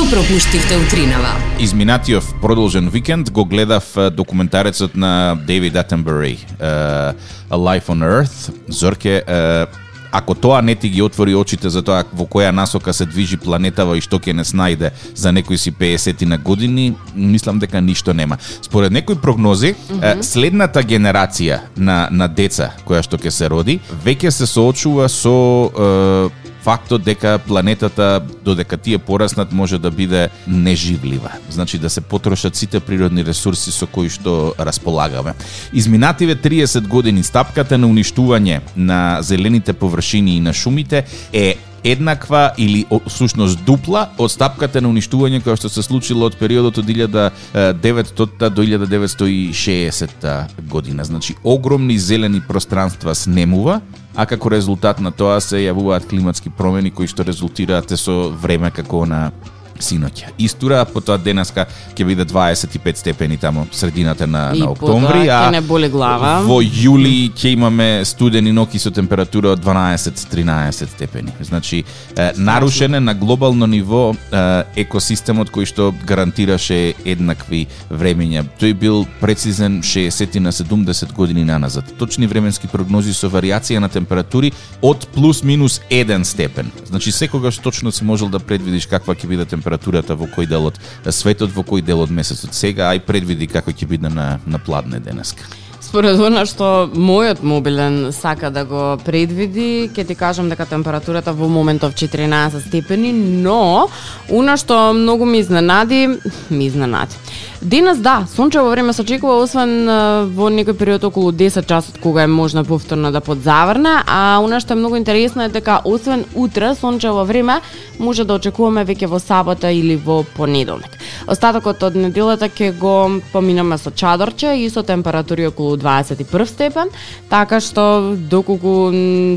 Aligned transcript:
Што 0.00 0.16
пропуштивте 0.16 0.78
утринава? 0.80 1.28
Изминатиот 1.60 2.24
продолжен 2.40 2.88
викенд 2.88 3.30
го 3.30 3.44
гледав 3.44 3.84
документарецот 4.12 4.96
на 4.96 5.36
Дейвид 5.46 5.76
Аттенбери, 5.76 6.38
uh, 6.60 7.14
A 7.50 7.56
Life 7.56 7.84
on 7.84 8.00
Earth. 8.00 8.54
Зорке, 8.68 9.22
uh, 9.28 9.66
ако 10.12 10.34
тоа 10.34 10.62
не 10.62 10.74
ти 10.74 10.88
ги 10.88 11.02
отвори 11.02 11.34
очите 11.34 11.68
за 11.68 11.82
тоа 11.82 12.04
во 12.16 12.24
која 12.24 12.48
насока 12.50 12.94
се 12.96 13.04
движи 13.04 13.36
планетава 13.36 13.98
и 13.98 14.00
што 14.00 14.16
ќе 14.16 14.32
не 14.32 14.44
снајде 14.44 14.90
за 15.14 15.32
некои 15.32 15.58
си 15.58 15.68
50 15.72 16.24
на 16.24 16.38
години, 16.38 16.96
мислам 17.14 17.58
дека 17.58 17.80
ништо 17.80 18.14
нема. 18.14 18.38
Според 18.62 18.92
некои 18.92 19.16
прогнози, 19.16 19.74
mm 19.74 20.00
-hmm. 20.00 20.22
следната 20.22 20.82
генерација 20.82 21.60
на 21.76 22.08
на 22.10 22.28
деца 22.28 22.72
која 22.88 23.02
што 23.02 23.18
ќе 23.18 23.30
се 23.30 23.48
роди, 23.48 23.80
веќе 24.04 24.30
се 24.30 24.46
соочува 24.46 25.08
со 25.08 26.30
фактот 26.62 27.02
дека 27.02 27.38
планетата 27.46 28.20
додека 28.44 28.76
тие 28.76 28.98
пораснат 28.98 29.52
може 29.52 29.78
да 29.78 29.90
биде 29.90 30.28
неживлива. 30.48 31.30
Значи 31.50 31.78
да 31.78 31.90
се 31.90 32.00
потрошат 32.00 32.56
сите 32.56 32.80
природни 32.80 33.24
ресурси 33.24 33.72
со 33.72 33.86
кои 33.86 34.10
што 34.10 34.54
располагаме. 34.58 35.34
Изминативе 35.72 36.36
30 36.36 36.86
години 36.88 37.22
стапката 37.22 37.78
на 37.78 37.86
уништување 37.86 38.60
на 38.76 39.22
зелените 39.22 39.72
површини 39.72 40.36
и 40.36 40.40
на 40.40 40.52
шумите 40.52 41.04
е 41.32 41.56
еднаква 41.84 42.52
или 42.58 42.84
сушност 43.06 43.64
дупла 43.64 44.08
од 44.18 44.30
стапката 44.30 44.80
на 44.80 44.88
уништување 44.88 45.42
која 45.44 45.56
што 45.56 45.68
се 45.68 45.82
случило 45.82 46.26
од 46.26 46.36
периодот 46.40 46.78
од 46.78 46.84
1900 46.86 48.48
до 48.50 48.62
1960 48.62 50.44
година. 50.68 51.04
Значи 51.04 51.34
огромни 51.44 51.98
зелени 51.98 52.40
пространства 52.48 53.14
снемува, 53.14 53.80
а 54.16 54.26
како 54.26 54.48
резултат 54.50 55.00
на 55.00 55.10
тоа 55.10 55.40
се 55.40 55.56
јавуваат 55.64 56.08
климатски 56.08 56.50
промени 56.50 56.90
кои 56.90 57.06
што 57.06 57.22
резултираат 57.24 57.90
со 57.98 58.28
време 58.30 58.70
како 58.70 59.06
на 59.06 59.30
синоќа. 59.80 60.34
Истура, 60.38 60.84
потоа 60.84 61.18
денеска 61.18 61.66
ќе 61.94 62.06
биде 62.06 62.24
25 62.24 63.00
степени 63.00 63.36
тамо 63.36 63.66
средината 63.72 64.26
на, 64.26 64.50
и 64.54 64.60
на 64.60 64.70
октомври, 64.70 65.28
а 65.28 65.50
не 65.50 65.60
боли 65.60 65.88
глава. 65.88 66.40
во 66.46 66.60
јули 66.62 67.32
ќе 67.32 67.54
имаме 67.54 68.04
студени 68.04 68.52
ноки 68.52 68.78
со 68.78 68.90
температура 68.90 69.54
од 69.54 69.64
12-13 69.64 70.86
степени. 70.86 71.32
Значи, 71.40 71.84
е, 72.16 72.32
нарушен 72.36 73.04
на 73.04 73.14
глобално 73.14 73.66
ниво 73.66 74.12
е, 74.12 74.62
екосистемот 74.84 75.50
кој 75.50 75.66
што 75.66 75.90
гарантираше 76.06 76.94
еднакви 77.04 77.66
времења. 77.90 78.44
Тој 78.60 78.74
бил 78.74 79.06
прецизен 79.20 79.80
60 79.82 80.38
на 80.40 80.52
70 80.52 81.12
години 81.12 81.44
наназад. 81.44 81.84
Точни 81.98 82.26
временски 82.26 82.68
прогнози 82.68 83.14
со 83.14 83.30
вариација 83.30 83.78
на 83.80 83.88
температури 83.88 84.52
од 84.82 85.08
плюс 85.14 85.42
минус 85.42 85.80
1 85.90 86.24
степен. 86.24 86.70
Значи 86.86 87.12
секогаш 87.12 87.58
точно 87.58 87.92
си 87.92 88.04
можел 88.04 88.28
да 88.28 88.38
предвидиш 88.38 88.86
каква 88.86 89.14
ќе 89.14 89.26
биде 89.26 89.44
температура 89.44 89.69
температурата 89.70 90.16
во 90.18 90.26
кој 90.26 90.48
дел 90.48 90.66
од 90.66 90.78
светот, 91.12 91.52
во 91.54 91.62
кој 91.62 91.84
дел 91.84 92.02
од 92.02 92.10
месецот 92.10 92.54
сега, 92.54 92.90
ај 92.90 93.06
предвиди 93.06 93.46
како 93.46 93.70
ќе 93.70 93.86
биде 93.86 94.08
на, 94.08 94.40
на 94.46 94.58
пладне 94.58 94.98
денеска. 94.98 95.46
Според 95.80 96.20
она 96.20 96.44
што 96.46 96.90
мојот 96.92 97.42
мобилен 97.42 98.12
сака 98.12 98.50
да 98.50 98.64
го 98.64 98.98
предвиди, 99.04 99.88
ќе 99.94 100.06
ти 100.06 100.14
кажам 100.14 100.50
дека 100.50 100.66
температурата 100.66 101.32
во 101.32 101.48
моментов 101.48 101.94
14 101.94 102.66
степени, 102.66 103.12
но 103.12 103.88
она 104.30 104.56
што 104.56 104.92
многу 104.92 105.24
ми 105.24 105.38
изненади, 105.38 106.18
ми 106.50 106.66
изненади. 106.66 107.14
Денес 107.62 107.98
да, 107.98 108.26
сончево 108.34 108.70
време 108.70 108.92
се 108.92 109.02
очекува 109.02 109.34
освен 109.44 109.84
во 110.32 110.46
некој 110.48 110.72
период 110.80 111.02
околу 111.04 111.28
10 111.28 111.66
часот 111.68 111.98
кога 112.00 112.22
е 112.24 112.26
можно 112.26 112.64
повторно 112.64 113.10
да 113.12 113.20
подзаврне, 113.20 114.00
а 114.08 114.40
она 114.40 114.62
што 114.64 114.72
е 114.72 114.80
многу 114.80 114.96
интересно 114.96 115.44
е 115.44 115.52
дека 115.52 115.82
освен 115.84 116.24
утре 116.34 116.72
сончево 116.74 117.24
време 117.28 117.60
може 117.98 118.24
да 118.24 118.40
очекуваме 118.40 118.86
веќе 118.88 119.10
во 119.12 119.20
сабота 119.20 119.68
или 119.68 119.96
во 119.96 120.24
понеделник. 120.24 120.96
Остатокот 121.28 121.82
од 121.84 121.98
неделата 122.00 122.48
ќе 122.48 122.72
го 122.80 123.20
поминаме 123.32 123.76
со 123.76 123.92
чадорче 123.92 124.56
и 124.56 124.70
со 124.70 124.80
температури 124.82 125.44
околу 125.46 125.76
21 125.76 126.48
степен, 126.48 126.88
така 127.28 127.60
што 127.60 128.16
доколку 128.16 128.88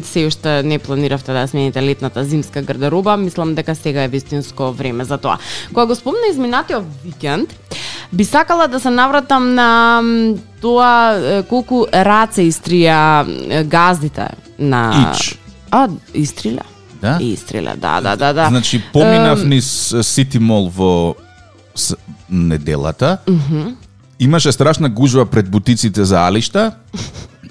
се 0.08 0.28
уште 0.32 0.64
не 0.64 0.80
планиравте 0.80 1.34
да 1.34 1.44
смените 1.48 1.84
летната 1.84 2.24
зимска 2.24 2.62
гардероба, 2.62 3.18
мислам 3.18 3.54
дека 3.56 3.76
сега 3.76 4.04
е 4.04 4.08
вистинско 4.08 4.72
време 4.72 5.04
за 5.04 5.18
тоа. 5.18 5.38
Кога 5.74 5.86
го 5.86 5.96
спомна 5.96 6.32
изминатиот 6.32 6.86
викенд, 7.04 7.52
Би 8.14 8.26
сакала 8.26 8.68
да 8.68 8.80
се 8.80 8.90
навратам 8.90 9.56
на 9.56 10.02
тоа 10.62 11.44
колку 11.50 11.86
раце 11.90 12.46
истрија 12.46 13.26
газдите 13.66 14.30
на 14.60 15.14
Ич. 15.14 15.40
А, 15.72 15.88
истрила? 16.14 16.62
Да? 17.02 17.18
Истрила, 17.22 17.74
да, 17.76 18.02
да, 18.02 18.16
да, 18.16 18.34
да. 18.34 18.48
Значи 18.48 18.84
поминав 18.94 19.40
um... 19.40 19.48
низ 19.48 19.96
Сити 20.02 20.40
Мол 20.40 20.70
во 20.70 21.16
с... 21.76 21.96
неделата. 22.30 23.18
Mm 23.28 23.40
-hmm. 23.40 23.76
Имаше 24.20 24.52
страшна 24.52 24.90
гужва 24.90 25.26
пред 25.26 25.50
бутиците 25.50 26.06
за 26.06 26.28
Алишта. 26.28 26.72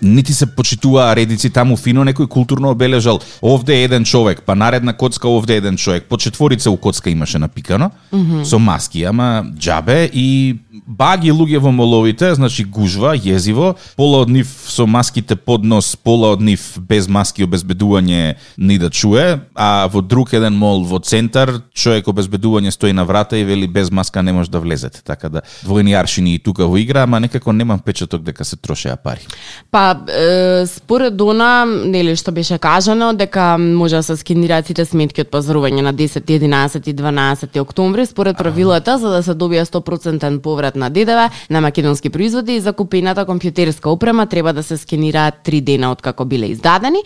Нити 0.03 0.35
се 0.35 0.47
почитуваа 0.47 1.17
редици 1.17 1.51
таму 1.51 1.77
фино 1.77 2.05
некој 2.05 2.27
културно 2.29 2.71
обележал 2.71 3.21
овде 3.43 3.75
е 3.75 3.85
еден 3.85 4.05
човек, 4.05 4.43
па 4.47 4.55
наредна 4.55 4.93
коцка 4.93 5.29
овде 5.29 5.55
е 5.55 5.57
еден 5.57 5.77
човек, 5.77 6.05
по 6.09 6.19
четворица 6.19 6.71
у 6.71 6.77
коцка 6.77 7.11
имаше 7.11 7.39
напикано 7.39 7.91
mm 8.13 8.19
-hmm. 8.19 8.45
со 8.45 8.59
маски, 8.59 9.05
ама 9.05 9.45
џабе 9.59 10.11
и 10.13 10.57
баги 10.73 11.33
луѓе 11.33 11.61
во 11.61 11.71
моловите, 11.73 12.33
значи 12.35 12.65
гужва, 12.65 13.13
језиво, 13.17 13.75
пола 13.97 14.23
од 14.25 14.31
нив 14.33 14.49
со 14.69 14.87
маските 14.89 15.37
под 15.37 15.67
нос, 15.69 15.93
пола 15.97 16.33
од 16.33 16.41
нив 16.41 16.63
без 16.81 17.09
маски 17.13 17.45
обезбедување 17.45 18.37
ни 18.57 18.79
да 18.81 18.89
чуе, 18.91 19.43
а 19.55 19.89
во 19.93 20.01
друг 20.01 20.33
еден 20.33 20.57
мол 20.57 20.85
во 20.89 21.01
центар, 21.05 21.59
човек 21.75 22.09
обезбедување 22.09 22.73
стои 22.73 22.97
на 22.97 23.05
врата 23.05 23.37
и 23.37 23.45
вели 23.45 23.69
без 23.69 23.91
маска 23.91 24.23
не 24.23 24.33
може 24.33 24.51
да 24.51 24.61
влезете, 24.61 25.03
така 25.05 25.29
да 25.29 25.43
двојни 25.65 25.93
аршини 25.99 26.35
и 26.35 26.39
тука 26.39 26.67
во 26.67 26.81
игра, 26.81 27.05
ама 27.05 27.21
некако 27.21 27.53
немам 27.53 27.81
печаток 27.81 28.23
дека 28.23 28.45
се 28.45 28.57
трошеа 28.57 28.97
пари. 28.97 29.27
Па 29.71 30.01
е, 30.09 30.67
според 30.67 31.21
она, 31.21 31.65
нели 31.67 32.17
што 32.17 32.33
беше 32.33 32.59
кажано 32.59 33.13
дека 33.13 33.59
може 33.59 34.01
да 34.01 34.03
се 34.03 34.17
скинираат 34.17 34.67
сите 34.67 34.87
сметки 34.89 35.21
од 35.21 35.29
пазарување 35.33 35.85
на 35.85 35.93
10, 35.93 36.25
11 36.25 36.89
и 36.89 36.95
12 36.97 37.61
октомври 37.61 38.07
според 38.07 38.37
правилата 38.37 38.97
за 38.99 39.13
да 39.13 39.23
се 39.23 39.37
добија 39.37 39.69
100% 39.69 40.41
поврат 40.41 40.62
на 40.77 40.91
ДДВ 40.91 41.31
на 41.51 41.61
македонски 41.61 42.11
производи 42.11 42.57
и 42.57 42.61
закупената 42.61 43.27
компјутерска 43.27 43.87
опрема 43.87 44.27
треба 44.27 44.53
да 44.53 44.63
се 44.63 44.77
скенираат 44.77 45.35
3 45.45 45.61
дена 45.61 45.91
од 45.91 46.03
како 46.03 46.25
биле 46.25 46.47
издадени. 46.47 47.03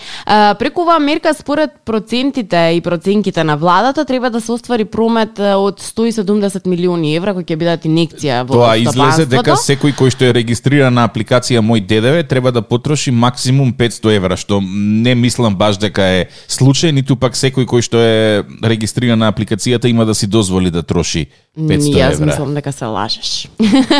Преку 0.58 0.82
оваа 0.82 0.98
мерка 1.00 1.34
според 1.34 1.70
процентите 1.84 2.72
и 2.76 2.80
проценките 2.80 3.44
на 3.44 3.56
владата 3.56 4.04
треба 4.04 4.30
да 4.30 4.40
се 4.40 4.52
оствари 4.52 4.84
промет 4.84 5.38
од 5.38 5.80
170 5.80 6.66
милиони 6.66 7.16
евра 7.16 7.34
кои 7.34 7.44
ќе 7.44 7.56
бидат 7.56 7.84
инекција 7.84 8.42
во 8.46 8.60
Тоа 8.60 8.76
излезе 8.76 9.26
дека 9.26 9.56
секој 9.56 9.94
кој 9.96 10.12
што 10.14 10.28
е 10.28 10.32
регистриран 10.36 10.94
на 10.94 11.06
апликација 11.08 11.62
Мој 11.64 11.86
ДДВ 11.86 12.26
треба 12.28 12.52
да 12.52 12.62
потроши 12.62 13.10
максимум 13.10 13.72
500 13.72 14.16
евра, 14.16 14.36
што 14.36 14.60
не 14.62 15.14
мислам 15.14 15.56
баш 15.56 15.78
дека 15.78 16.02
е 16.02 16.28
случај, 16.48 16.92
ниту 16.92 17.16
пак 17.16 17.34
секој 17.38 17.66
кој 17.66 17.82
што 17.82 18.00
е 18.00 18.44
регистриран 18.62 19.18
на 19.18 19.32
апликацијата 19.32 19.90
има 19.90 20.04
да 20.04 20.14
си 20.14 20.26
дозволи 20.26 20.70
да 20.70 20.82
троши 20.82 21.26
500 21.56 21.88
евра. 21.90 22.12
Јас 22.12 22.24
мислам 22.24 22.54
дека 22.54 22.72
се 22.72 22.84
лажеш. 22.84 23.45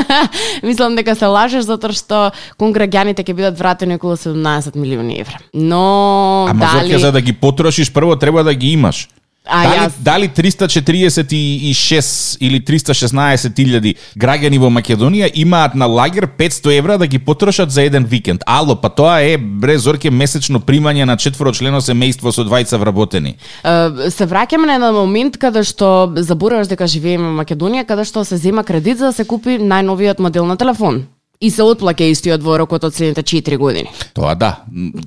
мислам 0.63 0.97
дека 0.97 1.15
се 1.15 1.27
лажеш 1.27 1.67
затоа 1.69 1.93
што 1.97 2.21
кон 2.61 2.75
граѓаните 2.77 3.25
ќе 3.25 3.35
бидат 3.35 3.59
вратени 3.59 3.97
околу 3.97 4.17
17 4.17 4.77
милиони 4.77 5.21
евра. 5.21 5.39
Но 5.55 6.47
Ама 6.51 6.71
дали... 6.73 6.99
за 6.99 7.13
да 7.13 7.21
ги 7.21 7.33
потрошиш 7.33 7.93
прво 7.93 8.17
треба 8.17 8.45
да 8.45 8.55
ги 8.55 8.73
имаш. 8.73 9.09
А 9.47 9.63
дали, 9.63 9.79
јас... 9.79 9.93
дали 10.01 10.29
346 10.29 12.37
или 12.41 12.61
316 12.61 13.61
илјади 13.63 13.95
граѓани 14.19 14.59
во 14.59 14.71
Македонија 14.75 15.31
имаат 15.35 15.75
на 15.75 15.87
лагер 15.87 16.27
500 16.39 16.79
евра 16.79 16.99
да 16.99 17.07
ги 17.07 17.19
потрошат 17.19 17.71
за 17.71 17.83
еден 17.83 18.05
викенд? 18.05 18.43
Ало, 18.47 18.77
па 18.77 18.91
тоа 18.91 19.21
е 19.23 19.39
бре 19.39 19.79
зорке 19.79 20.11
месечно 20.11 20.61
примање 20.61 21.05
на 21.05 21.17
четворочлено 21.17 21.81
семејство 21.81 22.33
со 22.35 22.45
двајца 22.45 22.79
вработени. 22.79 23.37
Се 23.63 24.27
враќаме 24.27 24.67
на 24.67 24.75
еден 24.81 24.95
момент 24.95 25.39
каде 25.39 25.63
што 25.63 26.13
забораваш 26.17 26.69
дека 26.69 26.87
живееме 26.91 27.31
во 27.31 27.43
Македонија, 27.43 27.87
каде 27.87 28.05
што 28.05 28.25
се 28.25 28.37
зема 28.37 28.65
кредит 28.65 28.99
за 28.99 29.11
да 29.11 29.13
се 29.13 29.25
купи 29.25 29.59
најновиот 29.63 30.19
модел 30.19 30.47
на 30.47 30.57
телефон 30.57 31.07
и 31.41 31.51
се 31.51 31.65
отплаќа 31.67 32.09
истиот 32.11 32.43
во 32.43 32.57
рокот 32.61 32.85
од 32.85 32.95
следните 32.95 33.23
4 33.23 33.59
години. 33.61 33.91
Тоа 34.15 34.35
да. 34.35 34.51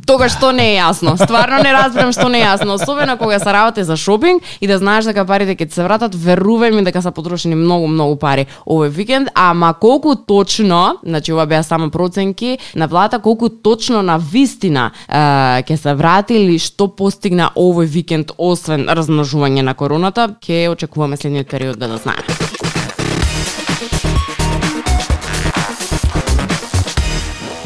Тога 0.07 0.29
што 0.29 0.51
не 0.51 0.73
е 0.73 0.77
јасно. 0.79 1.15
Стварно 1.17 1.61
не 1.63 1.73
разбирам 1.73 2.13
што 2.13 2.29
не 2.29 2.41
е 2.41 2.45
јасно, 2.45 2.77
особено 2.77 3.17
кога 3.17 3.39
се 3.39 3.53
работи 3.53 3.83
за 3.83 3.97
шопинг 3.97 4.43
и 4.61 4.67
да 4.67 4.77
знаеш 4.77 5.09
дека 5.09 5.25
парите 5.25 5.55
ќе 5.55 5.71
се 5.73 5.83
вратат, 5.83 6.15
верувај 6.15 6.73
ми 6.75 6.83
дека 6.85 7.01
се 7.01 7.11
потрошени 7.11 7.55
многу 7.55 7.87
многу 7.87 8.19
пари 8.21 8.47
овој 8.65 8.89
викенд, 8.89 9.29
ама 9.33 9.73
колку 9.73 10.15
точно, 10.15 10.99
значи 11.03 11.33
ова 11.33 11.45
беа 11.45 11.63
само 11.63 11.89
проценки 11.89 12.57
на 12.75 12.87
владата, 12.87 13.19
колку 13.19 13.49
точно 13.49 14.01
на 14.01 14.17
вистина 14.17 14.91
ќе 15.09 15.75
се 15.75 15.95
врати 15.95 16.35
или 16.39 16.59
што 16.59 16.87
постигна 16.87 17.51
овој 17.55 17.89
викенд 17.89 18.31
освен 18.37 18.87
размножување 18.89 19.61
на 19.61 19.73
короната, 19.73 20.29
ќе 20.41 20.69
очекуваме 20.69 21.17
следниот 21.17 21.49
период 21.49 21.79
да 21.79 21.87
да 21.87 21.97
знаеме. 21.97 22.78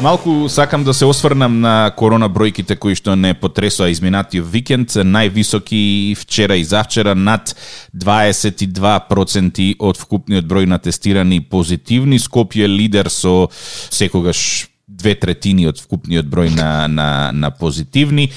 Малку 0.00 0.48
сакам 0.48 0.84
да 0.84 0.94
се 0.94 1.06
осврнам 1.06 1.60
на 1.60 1.92
корона 1.96 2.26
бројките 2.26 2.74
кои 2.76 2.96
што 2.98 3.14
не 3.14 3.30
потресоа 3.38 3.92
изминатиот 3.94 4.48
викенд, 4.50 4.96
највисоки 5.06 6.16
вчера 6.18 6.56
и 6.58 6.64
завчера 6.66 7.14
над 7.14 7.54
22% 7.94 9.76
од 9.78 9.96
вкупниот 10.02 10.44
број 10.50 10.66
на 10.66 10.78
тестирани 10.82 11.38
позитивни. 11.40 12.18
Скопје 12.18 12.66
лидер 12.66 13.06
со 13.06 13.48
секогаш 13.54 14.66
две 14.94 15.14
третини 15.18 15.66
од 15.68 15.80
вкупниот 15.82 16.28
број 16.30 16.54
на, 16.54 16.88
на, 16.88 17.08
на 17.34 17.50
позитивни. 17.50 18.30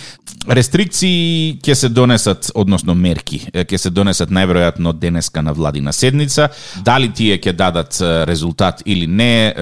Рестрикции 0.48 1.57
ќе 1.63 1.75
се 1.75 1.89
донесат, 1.92 2.51
односно 2.56 2.95
мерки, 2.95 3.42
ќе 3.51 3.77
се 3.77 3.89
донесат 3.92 4.31
најверојатно 4.31 4.94
денеска 4.95 5.42
на 5.44 5.54
владина 5.54 5.94
седница. 5.94 6.50
Дали 6.86 7.09
тие 7.13 7.38
ќе 7.38 7.54
дадат 7.54 8.00
резултат 8.27 8.81
или 8.86 9.07
не, 9.07 9.54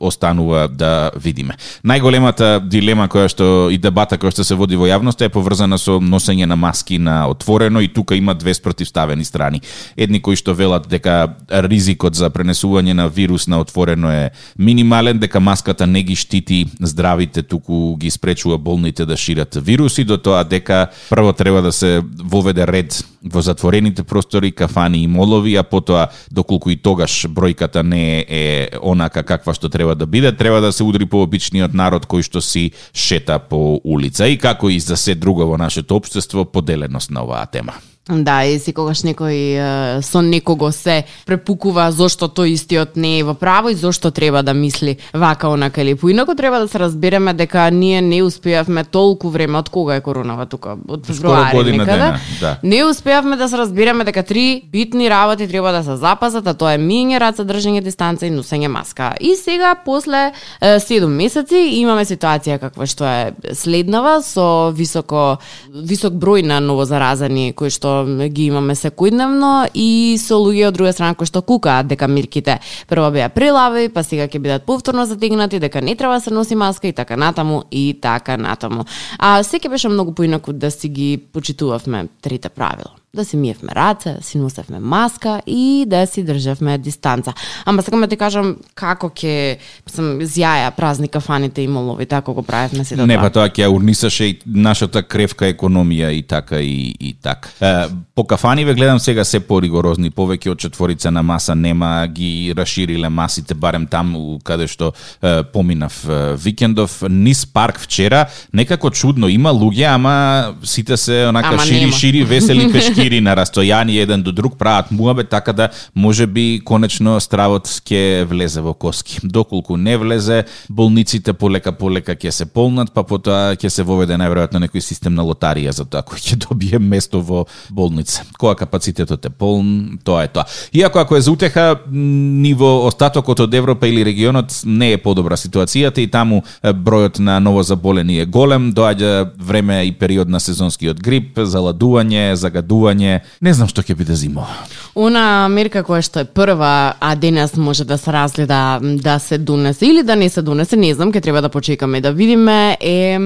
останува 0.00 0.66
да 0.68 1.10
видиме. 1.16 1.56
Најголемата 1.84 2.60
дилема 2.60 3.08
која 3.08 3.30
што 3.32 3.48
и 3.72 3.78
дебата 3.80 4.20
која 4.20 4.34
што 4.34 4.44
се 4.44 4.58
води 4.58 4.76
во 4.76 4.88
јавноста 4.90 5.26
е 5.26 5.32
поврзана 5.32 5.78
со 5.80 5.98
носење 6.00 6.46
на 6.46 6.56
маски 6.56 6.98
на 6.98 7.26
отворено 7.32 7.80
и 7.80 7.88
тука 7.88 8.16
има 8.16 8.34
две 8.34 8.54
спротивставени 8.54 9.24
страни. 9.24 9.62
Едни 9.96 10.20
кои 10.20 10.36
што 10.36 10.54
велат 10.54 10.88
дека 10.88 11.36
ризикот 11.48 12.14
за 12.14 12.30
пренесување 12.30 12.92
на 12.92 13.08
вирус 13.08 13.48
на 13.48 13.60
отворено 13.64 14.12
е 14.12 14.30
минимален, 14.58 15.18
дека 15.18 15.40
маската 15.40 15.86
не 15.86 16.02
ги 16.02 16.16
штити 16.16 16.35
здравите, 16.80 17.42
туку 17.42 17.96
ги 17.96 18.10
спречува 18.10 18.58
болните 18.58 19.06
да 19.06 19.16
шират 19.16 19.54
вируси, 19.54 20.04
до 20.04 20.18
тоа 20.18 20.44
дека 20.44 20.86
прво 21.10 21.32
треба 21.32 21.62
да 21.62 21.72
се 21.72 22.02
воведе 22.18 22.66
ред 22.66 23.04
во 23.24 23.42
затворените 23.42 24.02
простори, 24.02 24.52
кафани 24.52 25.02
и 25.02 25.06
молови, 25.06 25.56
а 25.56 25.62
потоа 25.62 26.08
доколку 26.30 26.70
и 26.70 26.76
тогаш 26.76 27.26
бројката 27.26 27.82
не 27.82 28.24
е 28.28 28.68
онака 28.82 29.22
каква 29.22 29.54
што 29.54 29.68
треба 29.68 29.94
да 29.94 30.06
биде, 30.06 30.32
треба 30.32 30.60
да 30.60 30.72
се 30.72 30.84
удри 30.84 31.06
по 31.06 31.22
обичниот 31.22 31.74
народ 31.74 32.06
кој 32.06 32.22
што 32.22 32.40
си 32.40 32.72
шета 32.94 33.38
по 33.38 33.80
улица 33.84 34.28
и 34.28 34.38
како 34.38 34.70
и 34.70 34.80
за 34.80 34.96
се 34.96 35.14
друго 35.14 35.46
во 35.46 35.58
нашето 35.58 35.96
општество 35.96 36.44
поделеност 36.44 37.10
на 37.10 37.24
оваа 37.24 37.46
тема. 37.46 37.74
Да, 38.06 38.44
и 38.46 38.60
секогаш 38.62 39.00
некој 39.02 39.98
со 40.06 40.20
некого 40.22 40.68
се 40.70 41.00
препукува 41.26 41.88
зошто 41.90 42.28
тој 42.30 42.52
истиот 42.54 42.94
не 42.94 43.16
е 43.18 43.24
во 43.26 43.34
право 43.34 43.72
и 43.72 43.74
зошто 43.74 44.12
треба 44.14 44.44
да 44.46 44.54
мисли 44.54 44.98
вака 45.12 45.48
онака 45.50 45.82
или 45.82 45.96
поинако 45.98 46.36
треба 46.38 46.60
да 46.62 46.68
се 46.68 46.78
разбереме 46.78 47.34
дека 47.34 47.70
ние 47.70 48.00
не 48.00 48.22
успеавме 48.22 48.84
толку 48.84 49.28
време 49.28 49.58
од 49.58 49.68
кога 49.74 49.96
е 49.96 50.00
коронава 50.00 50.46
тука 50.46 50.76
од 50.88 51.02
февруари 51.06 51.72
некаде. 51.72 52.12
Да. 52.40 52.58
Не 52.62 52.84
успеавме 52.84 53.36
да 53.36 53.48
се 53.48 53.58
разбереме 53.58 54.04
дека 54.04 54.22
три 54.22 54.62
битни 54.70 55.10
работи 55.10 55.48
треба 55.48 55.72
да 55.72 55.82
се 55.82 55.96
запазат, 55.96 56.46
а 56.46 56.54
тоа 56.54 56.76
е 56.76 56.78
миење 56.78 57.18
раце, 57.18 57.42
држење 57.42 57.82
дистанца 57.82 58.26
и 58.26 58.30
носење 58.30 58.70
маска. 58.70 59.16
И 59.20 59.34
сега 59.34 59.74
после 59.84 60.30
7 60.62 61.06
месеци 61.10 61.82
имаме 61.82 62.06
ситуација 62.06 62.60
каква 62.62 62.86
што 62.86 63.02
е 63.02 63.34
следнава 63.50 64.22
со 64.22 64.70
високо 64.70 65.42
висок 65.74 66.14
број 66.14 66.46
на 66.46 66.60
новозаразени 66.62 67.50
кои 67.50 67.70
што 67.70 67.95
ги 68.04 68.46
имаме 68.50 68.74
секојдневно 68.74 69.68
и 69.74 70.16
со 70.20 70.40
луѓе 70.40 70.68
од 70.68 70.74
друга 70.74 70.92
страна 70.92 71.14
кои 71.14 71.28
што 71.28 71.42
кукаат 71.42 71.88
дека 71.90 72.08
мирките 72.08 72.58
прво 72.88 73.10
беа 73.14 73.28
прелави, 73.32 73.88
па 73.88 74.04
сега 74.04 74.28
ќе 74.28 74.42
бидат 74.42 74.66
повторно 74.66 75.06
затегнати, 75.06 75.60
дека 75.62 75.80
не 75.80 75.96
треба 75.96 76.18
да 76.18 76.20
се 76.20 76.34
носи 76.34 76.54
маска 76.54 76.88
и 76.88 76.92
така 76.92 77.16
натаму 77.16 77.62
и 77.70 77.98
така 78.02 78.36
натаму. 78.36 78.84
А 79.18 79.42
секе 79.42 79.68
беше 79.68 79.88
многу 79.88 80.14
поинаку 80.14 80.52
да 80.52 80.70
си 80.70 80.88
ги 80.88 81.16
почитувавме 81.32 82.08
трите 82.22 82.48
правила 82.48 82.92
да 83.16 83.24
си 83.24 83.36
миевме 83.36 83.72
раце, 83.74 84.16
си 84.20 84.38
носевме 84.38 84.80
маска 84.80 85.40
и 85.46 85.84
да 85.86 86.06
си 86.06 86.24
држевме 86.24 86.78
дистанца. 86.78 87.32
Ама 87.64 87.82
сакам 87.82 88.00
да 88.00 88.06
ти 88.06 88.16
кажам 88.16 88.56
како 88.74 89.10
ќе 89.10 89.58
сам 89.90 90.20
зјаја 90.20 90.70
празни 90.76 91.08
кафаните 91.08 91.62
и 91.62 91.68
молови, 91.68 92.06
така 92.06 92.32
го 92.32 92.42
правевме 92.42 92.84
да 92.84 93.06
Не, 93.06 93.18
па 93.18 93.30
тоа 93.30 93.48
ќе 93.48 93.70
урнисаше 93.72 94.30
и 94.30 94.38
нашата 94.46 95.02
кревка 95.02 95.48
економија 95.50 96.12
и 96.12 96.22
така 96.22 96.60
и, 96.60 96.94
и 97.00 97.14
така. 97.22 97.88
По 98.16 98.24
кафаниве 98.24 98.74
гледам 98.74 98.96
сега 98.98 99.24
се 99.28 99.42
поригорозни, 99.44 100.08
повеќе 100.08 100.54
од 100.54 100.60
четворица 100.64 101.10
на 101.12 101.20
маса 101.20 101.52
нема, 101.52 102.06
ги 102.08 102.54
расшириле 102.56 103.10
масите 103.12 103.52
барем 103.52 103.82
таму 103.92 104.38
каде 104.40 104.64
што 104.72 104.94
е, 105.20 105.42
поминав 105.52 105.98
е, 106.08 106.32
викендов. 106.40 107.02
Низ 107.12 107.44
парк 107.44 107.76
вчера, 107.76 108.22
некако 108.56 108.88
чудно, 108.90 109.28
има 109.28 109.52
луѓе, 109.52 109.90
ама 109.92 110.54
сите 110.64 110.96
се 110.96 111.26
онака 111.28 111.58
ама 111.58 111.66
шири, 111.66 111.80
нема. 111.80 111.92
шири, 111.92 112.22
весели 112.24 112.72
пешки 112.72 113.04
ири 113.04 113.20
на 113.20 113.34
растојание 113.36 114.08
еден 114.08 114.24
до 114.24 114.32
друг 114.32 114.56
прават 114.56 114.90
муабе 114.90 115.24
така 115.24 115.52
да 115.52 115.68
може 115.94 116.26
би 116.26 116.62
конечно 116.64 117.20
стравот 117.20 117.68
ќе 117.68 118.24
влезе 118.24 118.64
во 118.64 118.72
коски. 118.72 119.20
Доколку 119.28 119.76
не 119.76 119.98
влезе, 120.00 120.46
болниците 120.70 121.36
полека 121.36 121.76
полека 121.76 122.16
ќе 122.16 122.32
се 122.32 122.48
полнат, 122.48 122.94
па 122.96 123.04
потоа 123.04 123.52
ќе 123.60 123.68
се 123.68 123.84
воведе 123.84 124.16
најверојатно 124.16 124.64
некој 124.64 124.80
систем 124.80 125.12
на 125.12 125.20
лотарија 125.20 125.76
за 125.76 125.84
тоа 125.84 126.00
кој 126.00 126.32
ќе 126.32 126.42
добие 126.48 126.80
место 126.80 127.20
во 127.20 127.44
болница. 127.68 128.05
Кога 128.38 128.54
капацитетот 128.54 129.24
е 129.24 129.30
полн, 129.30 129.98
тоа 130.04 130.24
е 130.24 130.28
тоа. 130.28 130.44
Иако 130.72 130.98
ако 130.98 131.16
е 131.16 131.20
за 131.20 131.32
утеха, 131.32 131.76
ниво 131.90 132.86
остатокот 132.86 133.40
од 133.40 133.54
Европа 133.54 133.88
или 133.88 134.04
регионот 134.04 134.62
не 134.64 134.92
е 134.92 134.98
подобра 134.98 135.36
ситуацијата 135.36 135.98
и 135.98 136.10
таму 136.10 136.42
бројот 136.62 137.18
на 137.18 137.40
ново 137.40 137.62
заболени 137.62 138.20
е 138.20 138.26
голем, 138.26 138.72
доаѓа 138.72 139.30
време 139.38 139.84
и 139.86 139.92
период 139.92 140.28
на 140.28 140.40
сезонскиот 140.40 141.02
грип, 141.02 141.38
заладување, 141.38 142.34
загадување 142.34 143.20
не 143.40 143.54
знам 143.54 143.68
што 143.68 143.82
ќе 143.82 143.96
биде 143.96 144.16
зимо. 144.16 144.46
Она 144.94 145.48
мерка 145.52 145.82
која 145.84 146.02
што 146.04 146.22
е 146.24 146.28
прва, 146.28 146.96
а 147.00 147.14
денес 147.14 147.56
може 147.56 147.84
да 147.84 147.98
се 147.98 148.12
разгледа 148.12 148.78
да 148.80 149.18
се 149.18 149.38
донесе 149.38 149.86
или 149.86 150.02
да 150.02 150.16
не 150.16 150.28
се 150.28 150.42
донесе, 150.42 150.76
не 150.76 150.94
знам, 150.94 151.12
ќе 151.12 151.22
треба 151.22 151.42
да 151.44 151.48
почекаме 151.52 152.00
да 152.00 152.12
видиме, 152.12 152.76
е, 152.80 153.16
е 153.16 153.18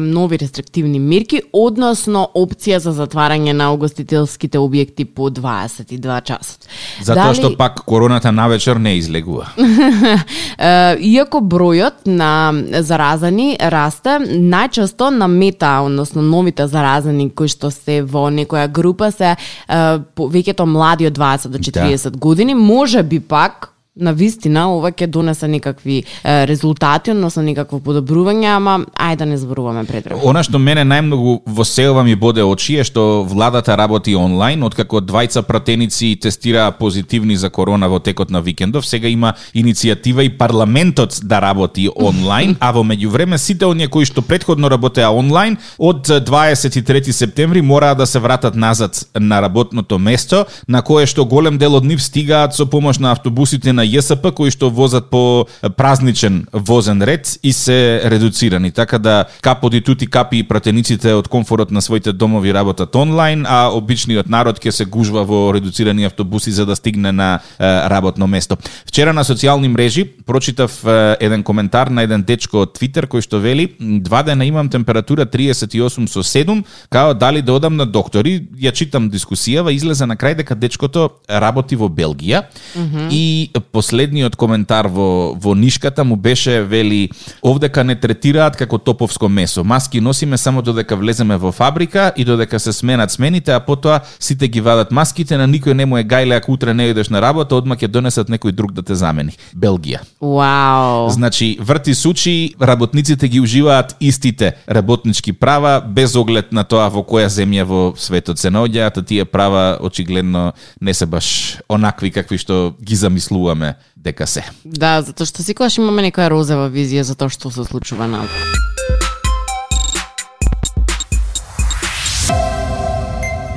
нови 0.00 0.38
рестриктивни 0.38 0.98
мерки, 0.98 1.42
односно 1.52 2.28
опција 2.34 2.78
за 2.78 2.92
затварање 2.94 3.52
на 3.52 3.72
угостителските 3.78 4.58
објекти 4.58 5.06
по 5.06 5.30
22 5.30 6.18
часот. 6.26 6.66
Затоа 7.00 7.30
Дали... 7.30 7.38
што 7.38 7.52
пак 7.56 7.84
короната 7.86 8.32
навечер 8.34 8.76
не 8.82 8.96
излегува. 8.98 9.48
Иако 11.14 11.40
бројот 11.40 12.04
на 12.10 12.52
заразани 12.82 13.54
расте, 13.60 14.18
најчесто 14.26 15.10
на 15.14 15.30
мета, 15.30 15.78
односно 15.86 16.22
новите 16.22 16.66
заразани 16.66 17.30
кои 17.30 17.48
што 17.48 17.70
се 17.70 18.02
во 18.02 18.28
некоја 18.34 18.66
група 18.68 19.12
се 19.14 19.36
веќе 19.68 20.58
млади 20.66 21.06
од 21.06 21.16
20 21.18 21.48
до 21.54 21.58
40 21.58 22.10
да. 22.10 22.18
години, 22.18 22.54
може 22.54 23.02
би 23.02 23.20
пак 23.20 23.77
на 23.98 24.12
вистина 24.12 24.68
ова 24.72 24.90
ќе 24.92 25.06
донесе 25.06 25.48
некакви 25.48 25.98
е, 25.98 26.46
резултати, 26.46 27.10
односно 27.10 27.42
некакво 27.42 27.80
подобрување, 27.82 28.46
ама 28.54 28.78
ајде 28.94 29.18
да 29.18 29.26
не 29.26 29.38
зборуваме 29.38 29.84
предвремено. 29.88 30.22
Она 30.28 30.44
што 30.46 30.60
мене 30.62 30.84
најмногу 30.86 31.40
во 31.46 31.64
селва 31.66 32.04
ми 32.06 32.14
боде 32.14 32.44
очи 32.46 32.78
е 32.78 32.84
што 32.86 33.24
владата 33.28 33.76
работи 33.76 34.14
онлайн, 34.16 34.62
откако 34.62 35.02
двајца 35.02 35.42
пратеници 35.42 36.14
тестираа 36.22 36.70
позитивни 36.72 37.36
за 37.36 37.50
корона 37.50 37.88
во 37.88 37.98
текот 37.98 38.30
на 38.30 38.40
викендов, 38.40 38.86
сега 38.86 39.08
има 39.08 39.34
иницијатива 39.54 40.22
и 40.26 40.30
парламентот 40.30 41.20
да 41.22 41.40
работи 41.42 41.88
онлайн, 41.96 42.56
а 42.60 42.70
во 42.72 42.84
меѓувреме 42.86 43.36
сите 43.36 43.66
оние 43.66 43.88
кои 43.88 44.06
што 44.06 44.22
предходно 44.22 44.70
работеа 44.70 45.10
онлайн 45.10 45.58
од 45.78 46.06
23 46.06 47.12
септември 47.12 47.62
мораа 47.62 47.94
да 47.94 48.06
се 48.06 48.18
вратат 48.18 48.54
назад 48.54 49.06
на 49.14 49.42
работното 49.42 49.98
место, 49.98 50.46
на 50.68 50.82
кое 50.82 51.06
што 51.06 51.24
голем 51.24 51.58
дел 51.58 51.74
од 51.74 51.84
нив 51.84 52.02
стигаат 52.02 52.54
со 52.54 52.66
помош 52.66 52.98
на 52.98 53.12
автобусите 53.12 53.72
на 53.72 53.87
ЈСП 53.88 54.32
кои 54.32 54.50
што 54.50 54.70
возат 54.70 55.10
по 55.10 55.46
празничен 55.76 56.46
возен 56.52 57.02
ред 57.02 57.38
и 57.42 57.52
се 57.52 58.00
редуцирани. 58.04 58.70
Така 58.70 58.98
да 58.98 59.24
каподи 59.40 59.80
тути 59.80 60.06
капи 60.06 60.38
и 60.38 60.42
пратениците 60.42 61.14
од 61.14 61.28
комфорот 61.28 61.70
на 61.70 61.82
своите 61.82 62.12
домови 62.12 62.54
работат 62.54 62.94
онлайн, 62.94 63.46
а 63.46 63.70
обичниот 63.72 64.28
народ 64.28 64.60
ќе 64.60 64.70
се 64.70 64.84
гужва 64.84 65.24
во 65.24 65.52
редуцирани 65.54 66.04
автобуси 66.04 66.50
за 66.50 66.66
да 66.66 66.76
стигне 66.76 67.12
на 67.12 67.40
работно 67.60 68.26
место. 68.26 68.56
Вчера 68.86 69.12
на 69.12 69.24
социјални 69.24 69.68
мрежи 69.68 70.04
прочитав 70.04 70.84
еден 71.20 71.42
коментар 71.42 71.88
на 71.88 72.02
еден 72.02 72.22
дечко 72.22 72.64
од 72.66 72.74
Твитер 72.78 73.06
кој 73.06 73.22
што 73.24 73.40
вели 73.40 73.70
два 73.80 74.22
дена 74.22 74.46
имам 74.46 74.68
температура 74.68 75.26
38 75.26 76.06
со 76.06 76.22
7, 76.22 76.64
као 76.90 77.14
дали 77.14 77.42
да 77.42 77.52
одам 77.52 77.76
на 77.76 77.86
доктори, 77.86 78.48
ја 78.58 78.72
читам 78.72 79.10
дискусијава, 79.10 79.74
излезе 79.74 80.06
на 80.06 80.16
крај 80.16 80.36
дека 80.42 80.54
дечкото 80.54 81.10
работи 81.28 81.76
во 81.76 81.88
Белгија 81.88 82.42
mm 82.76 82.82
-hmm. 82.82 83.08
и 83.10 83.50
последниот 83.78 84.34
коментар 84.34 84.88
во 84.90 85.34
во 85.38 85.54
нишката 85.54 86.02
му 86.04 86.16
беше 86.16 86.62
вели 86.66 87.10
овдека 87.46 87.84
не 87.86 87.94
третираат 87.94 88.56
како 88.58 88.78
топовско 88.78 89.28
месо. 89.28 89.62
Маски 89.64 90.00
носиме 90.00 90.36
само 90.36 90.62
додека 90.62 90.96
влеземе 90.98 91.36
во 91.38 91.52
фабрика 91.52 92.12
и 92.16 92.24
додека 92.24 92.58
се 92.58 92.72
сменат 92.72 93.14
смените, 93.14 93.52
а 93.54 93.60
потоа 93.60 94.00
сите 94.18 94.48
ги 94.48 94.60
вадат 94.60 94.90
маските, 94.90 95.38
на 95.38 95.46
никој 95.46 95.78
не 95.78 95.86
му 95.86 95.98
е 95.98 96.02
гајле 96.02 96.40
ако 96.40 96.52
утре 96.52 96.74
не 96.74 96.88
идеш 96.90 97.12
на 97.14 97.22
работа, 97.22 97.54
одма 97.54 97.76
ќе 97.78 97.86
донесат 97.86 98.26
некој 98.28 98.52
друг 98.52 98.72
да 98.74 98.82
те 98.82 98.98
замени. 98.98 99.36
Белгија. 99.54 100.02
Вау. 100.20 101.10
Значи, 101.14 101.56
врти 101.60 101.94
сучи, 101.94 102.54
работниците 102.60 103.28
ги 103.28 103.40
уживаат 103.40 103.94
истите 104.00 104.56
работнички 104.68 105.32
права 105.32 105.78
без 105.86 106.16
оглед 106.16 106.52
на 106.52 106.64
тоа 106.64 106.88
во 106.90 107.06
која 107.06 107.30
земја 107.30 107.62
во 107.62 107.82
светот 107.96 108.42
се 108.42 108.50
наоѓаат, 108.50 108.98
а 108.98 109.02
тие 109.02 109.24
права 109.24 109.78
очигледно 109.80 110.52
не 110.80 110.94
се 110.94 111.06
баш 111.06 111.58
онакви 111.70 112.10
какви 112.10 112.38
што 112.38 112.74
ги 112.82 112.96
замислуваме 112.96 113.67
мислиме 113.68 113.74
дека 113.96 114.26
се. 114.26 114.44
Да, 114.64 115.02
затоа 115.02 115.26
што 115.26 115.42
секогаш 115.42 115.78
имаме 115.78 116.02
некоја 116.08 116.30
розева 116.30 116.68
визија 116.70 117.02
за 117.02 117.14
тоа 117.14 117.28
што 117.28 117.50
се 117.50 117.64
случува 117.64 118.06
на 118.06 118.24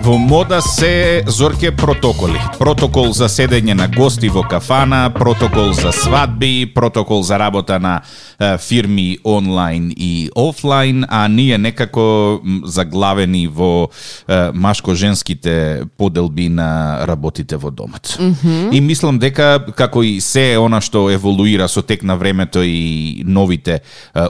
Во 0.01 0.17
мода 0.17 0.61
се 0.61 1.23
зорке 1.27 1.71
протоколи. 1.71 2.41
Протокол 2.57 3.13
за 3.13 3.29
седење 3.29 3.75
на 3.77 3.87
гости 3.87 4.29
во 4.29 4.41
кафана, 4.41 5.13
протокол 5.13 5.73
за 5.73 5.91
свадби, 5.91 6.65
протокол 6.73 7.21
за 7.21 7.37
работа 7.37 7.77
на 7.79 8.01
фирми 8.57 9.17
онлайн 9.23 9.93
и 9.97 10.29
офлайн, 10.35 11.05
а 11.09 11.27
ние 11.27 11.57
некако 11.57 12.41
заглавени 12.63 13.47
во 13.47 13.89
машко-женските 14.53 15.83
поделби 15.97 16.49
на 16.49 17.05
работите 17.07 17.57
во 17.57 17.71
домот. 17.71 18.17
Mm 18.19 18.35
-hmm. 18.35 18.71
И 18.71 18.81
мислам 18.81 19.19
дека 19.19 19.65
како 19.75 20.03
и 20.03 20.21
се 20.21 20.57
она 20.57 20.81
што 20.81 21.09
еволуира 21.09 21.67
со 21.67 21.81
тек 21.81 22.03
на 22.03 22.15
времето 22.15 22.63
и 22.63 23.23
новите 23.25 23.79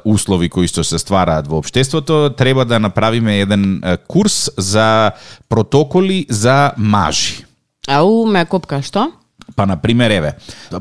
услови 0.06 0.50
кои 0.50 0.68
што 0.68 0.84
се 0.84 1.00
ствараат 1.00 1.48
во 1.48 1.58
општеството, 1.58 2.30
треба 2.38 2.66
да 2.66 2.80
направиме 2.80 3.40
еден 3.40 3.84
курс 4.08 4.50
за 4.58 5.12
протоколи 5.50 6.26
за 6.30 6.72
мажи. 6.78 7.46
Ау, 7.88 8.26
ме 8.26 8.46
копка, 8.46 8.82
што? 8.82 9.12
Па, 9.56 9.66
на 9.66 9.78
пример, 9.78 10.12
еве, 10.12 10.34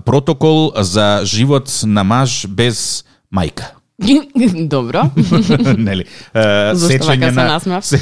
протокол 0.05 0.73
за 0.77 1.21
живот 1.25 1.81
на 1.85 2.05
маж 2.05 2.47
без 2.47 3.05
мајка. 3.35 3.81
Добро. 4.69 5.03
Нели? 5.79 6.05
Зошто 6.73 7.07
вака 7.07 7.33
се 7.33 7.45
насмеав? 7.45 7.85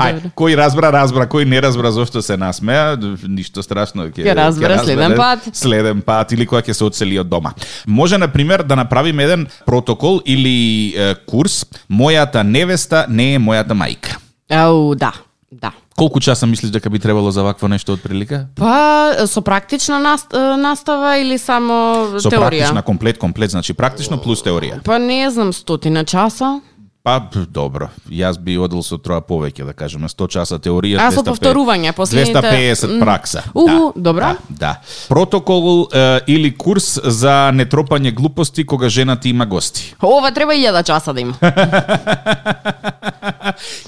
Ај, 0.00 0.30
кој 0.38 0.54
разбра, 0.58 0.90
разбра, 0.94 1.26
кој 1.30 1.44
не 1.50 1.60
разбра 1.62 1.90
зошто 1.90 2.22
се 2.22 2.36
насмеа, 2.38 2.94
ништо 3.26 3.62
страшно 3.66 4.06
ќе 4.10 4.22
Ќе 4.22 4.34
разбере 4.38 4.78
следен 4.84 5.16
пат. 5.18 5.50
Следен 5.56 6.02
пат 6.06 6.32
или 6.36 6.46
кога 6.46 6.62
ќе 6.62 6.76
се 6.76 6.84
оцели 6.86 7.18
од 7.18 7.28
дома. 7.30 7.50
Може 7.86 8.18
на 8.22 8.28
пример 8.30 8.62
да 8.62 8.78
направиме 8.78 9.26
еден 9.26 9.46
протокол 9.66 10.22
или 10.24 10.94
е, 10.94 11.14
курс 11.26 11.64
Мојата 11.90 12.42
невеста 12.46 13.06
не 13.08 13.34
е 13.34 13.38
мојата 13.42 13.74
мајка. 13.74 14.16
Ау, 14.50 14.94
да. 14.94 15.12
Да. 15.50 15.72
Колку 16.00 16.20
часа 16.20 16.46
мислиш 16.46 16.70
дека 16.72 16.88
би 16.90 16.98
требало 16.98 17.28
за 17.30 17.42
вакво 17.44 17.68
нешто 17.68 17.92
од 17.92 18.00
прилика? 18.00 18.46
Па, 18.56 19.26
со 19.28 19.42
практична 19.44 19.98
настава 20.00 21.18
или 21.20 21.36
само 21.36 22.16
Со 22.16 22.30
теорија? 22.32 22.40
практична 22.40 22.82
комплет, 22.82 23.18
комплет, 23.18 23.50
значи 23.50 23.74
практично 23.76 24.16
плюс 24.16 24.40
теорија. 24.40 24.80
Па 24.80 24.96
не 24.98 25.30
знам, 25.30 25.52
стотина 25.52 26.04
часа. 26.08 26.62
Па, 27.02 27.16
добро. 27.48 27.88
Јас 28.12 28.36
би 28.36 28.58
одел 28.60 28.82
со 28.84 28.98
троа 29.00 29.22
повеќе, 29.24 29.64
да 29.64 29.72
кажеме, 29.72 30.08
100 30.08 30.26
часа 30.28 30.58
теорија, 30.60 30.98
А, 31.00 31.10
со 31.10 31.22
250 31.22 31.32
повторување, 31.32 31.92
последните- 31.96 32.42
250 32.44 33.00
пракса. 33.00 33.42
Уху, 33.54 33.92
да, 33.96 34.00
добро. 34.00 34.20
Да, 34.20 34.36
да. 34.50 34.80
Протокол 35.08 35.88
е, 35.92 36.20
или 36.26 36.52
курс 36.52 37.00
за 37.04 37.50
нетропање 37.56 38.12
глупости 38.12 38.66
кога 38.66 38.88
жената 38.88 39.28
има 39.28 39.46
гости. 39.46 39.94
Ова 40.02 40.30
треба 40.30 40.54
и 40.54 40.60
1000 40.60 40.82
часа 40.84 41.14
да 41.14 41.20
има. 41.20 41.34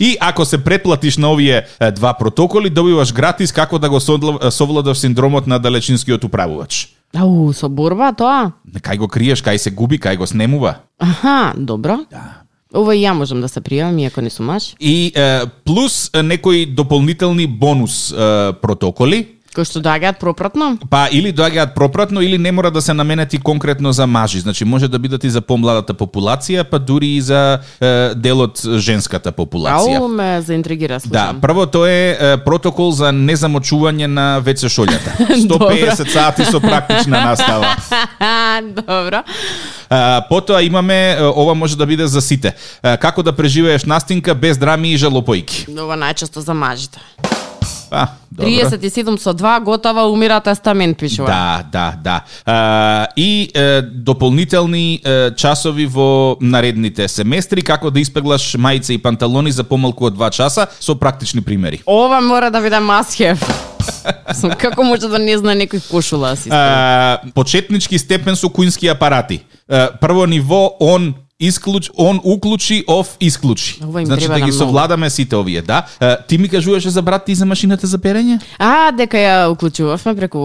И 0.00 0.16
ако 0.20 0.44
се 0.44 0.64
претплатиш 0.64 1.16
на 1.16 1.32
овие 1.32 1.66
два 1.94 2.14
протоколи, 2.14 2.70
добиваш 2.70 3.12
гратис 3.12 3.52
како 3.52 3.78
да 3.78 3.90
го 3.90 4.00
совладаш 4.50 4.98
синдромот 4.98 5.46
на 5.46 5.58
далечинскиот 5.58 6.24
управувач. 6.24 6.88
Ау, 7.16 7.52
со 7.52 7.68
борба 7.68 8.12
тоа? 8.12 8.52
Кај 8.80 8.96
го 8.96 9.08
криеш, 9.08 9.42
кај 9.44 9.56
се 9.56 9.70
губи, 9.70 9.98
кај 10.00 10.16
го 10.16 10.26
снемува. 10.26 10.74
Аха, 10.98 11.52
добро. 11.56 11.98
Да. 12.10 12.41
Ова 12.74 12.94
и 12.96 13.02
ја 13.04 13.12
можам 13.12 13.40
да 13.44 13.48
се 13.48 13.60
пријавам, 13.60 14.00
иако 14.00 14.22
не 14.24 14.30
сум 14.30 14.46
маж. 14.48 14.72
И 14.80 15.12
е, 15.14 15.44
плюс 15.64 16.10
некои 16.14 16.66
дополнителни 16.66 17.46
бонус 17.46 18.12
е, 18.12 18.16
протоколи, 18.62 19.26
Кои 19.52 19.66
што 19.68 19.82
доаѓаат 19.84 20.16
пропратно? 20.16 20.78
Па 20.88 21.08
или 21.12 21.28
доаѓаат 21.32 21.74
пропратно 21.74 22.22
или 22.24 22.38
не 22.38 22.52
мора 22.52 22.70
да 22.70 22.80
се 22.82 22.94
наменети 22.94 23.36
конкретно 23.38 23.92
за 23.92 24.06
мажи. 24.06 24.40
Значи 24.40 24.64
може 24.64 24.88
да 24.88 24.98
бидат 24.98 25.24
и 25.24 25.30
за 25.30 25.40
помладата 25.40 25.92
популација, 25.94 26.64
па 26.64 26.78
дури 26.78 27.10
и 27.16 27.20
за 27.20 27.58
е, 27.80 28.14
дел 28.16 28.40
од 28.40 28.56
женската 28.80 29.28
популација. 29.32 29.98
Ау, 30.00 30.08
ме 30.08 30.40
заинтригира, 30.40 30.94
Да, 30.94 31.00
слушам. 31.00 31.40
првото 31.40 31.84
е, 31.86 32.16
е 32.20 32.36
протокол 32.44 32.90
за 32.96 33.12
незамочување 33.12 34.06
на 34.06 34.40
WC 34.40 34.72
шолјата. 34.72 35.12
150 35.44 36.08
сати 36.08 36.44
со 36.44 36.60
практична 36.60 37.20
настава. 37.20 37.76
Добро. 38.76 39.22
А, 39.90 40.24
потоа 40.28 40.62
имаме, 40.62 41.18
ова 41.36 41.54
може 41.54 41.76
да 41.76 41.86
биде 41.86 42.06
за 42.06 42.20
сите. 42.20 42.54
Е, 42.82 42.96
Како 42.96 43.22
да 43.22 43.32
преживееш 43.36 43.84
настинка 43.84 44.34
без 44.34 44.56
драми 44.58 44.92
и 44.92 44.98
жалопојки. 44.98 45.68
Ова 45.76 45.96
најчесто 45.96 46.40
за 46.40 46.54
мажите. 46.54 46.98
А, 47.92 48.08
добро. 48.30 48.50
37 48.50 49.16
со 49.18 49.34
2, 49.34 49.60
готова, 49.60 50.08
умира 50.08 50.40
тестамент, 50.40 50.98
пишува. 50.98 51.28
Да, 51.28 51.64
да, 51.72 51.94
да. 52.04 52.24
А, 52.46 53.06
и 53.16 53.50
е, 53.54 53.82
дополнителни 53.82 55.00
е, 55.04 55.34
часови 55.36 55.86
во 55.86 56.36
наредните 56.40 57.08
семестри, 57.08 57.62
како 57.62 57.90
да 57.92 58.00
испеглаш 58.00 58.54
мајце 58.56 58.96
и 58.96 58.98
панталони 58.98 59.52
за 59.52 59.64
помалку 59.64 60.08
од 60.08 60.16
2 60.16 60.30
часа, 60.32 60.66
со 60.80 60.96
практични 60.96 61.44
примери. 61.44 61.82
Ова 61.86 62.20
мора 62.20 62.50
да 62.50 62.62
биде 62.64 62.80
масхев. 62.80 63.44
Сум, 64.40 64.56
како 64.64 64.82
може 64.82 65.12
да 65.12 65.20
не 65.20 65.36
знае 65.36 65.66
некој 65.66 65.84
кошула 65.90 66.32
си? 66.36 66.48
А, 66.48 67.20
почетнички 67.34 67.98
степен 67.98 68.36
со 68.40 68.48
куински 68.48 68.88
апарати. 68.88 69.42
А, 69.68 69.90
прво 70.00 70.24
ниво, 70.26 70.72
он 70.80 71.14
исклуч, 71.42 71.90
он 71.96 72.20
уклучи, 72.24 72.84
оф 72.86 73.16
исклучи. 73.20 73.80
Значи 73.96 74.28
да 74.28 74.34
ги 74.34 74.42
многу. 74.42 74.52
совладаме 74.52 75.10
сите 75.10 75.36
овие, 75.36 75.62
да. 75.62 75.86
А, 76.00 76.16
ти 76.18 76.38
ми 76.38 76.48
кажуваше 76.48 76.90
за 76.90 77.02
брат 77.02 77.24
ти 77.24 77.34
за 77.34 77.46
машината 77.46 77.86
за 77.86 77.98
перење? 77.98 78.40
А, 78.58 78.92
дека 78.92 79.16
ја 79.16 79.48
уклучувавме 79.48 80.16
преку 80.16 80.38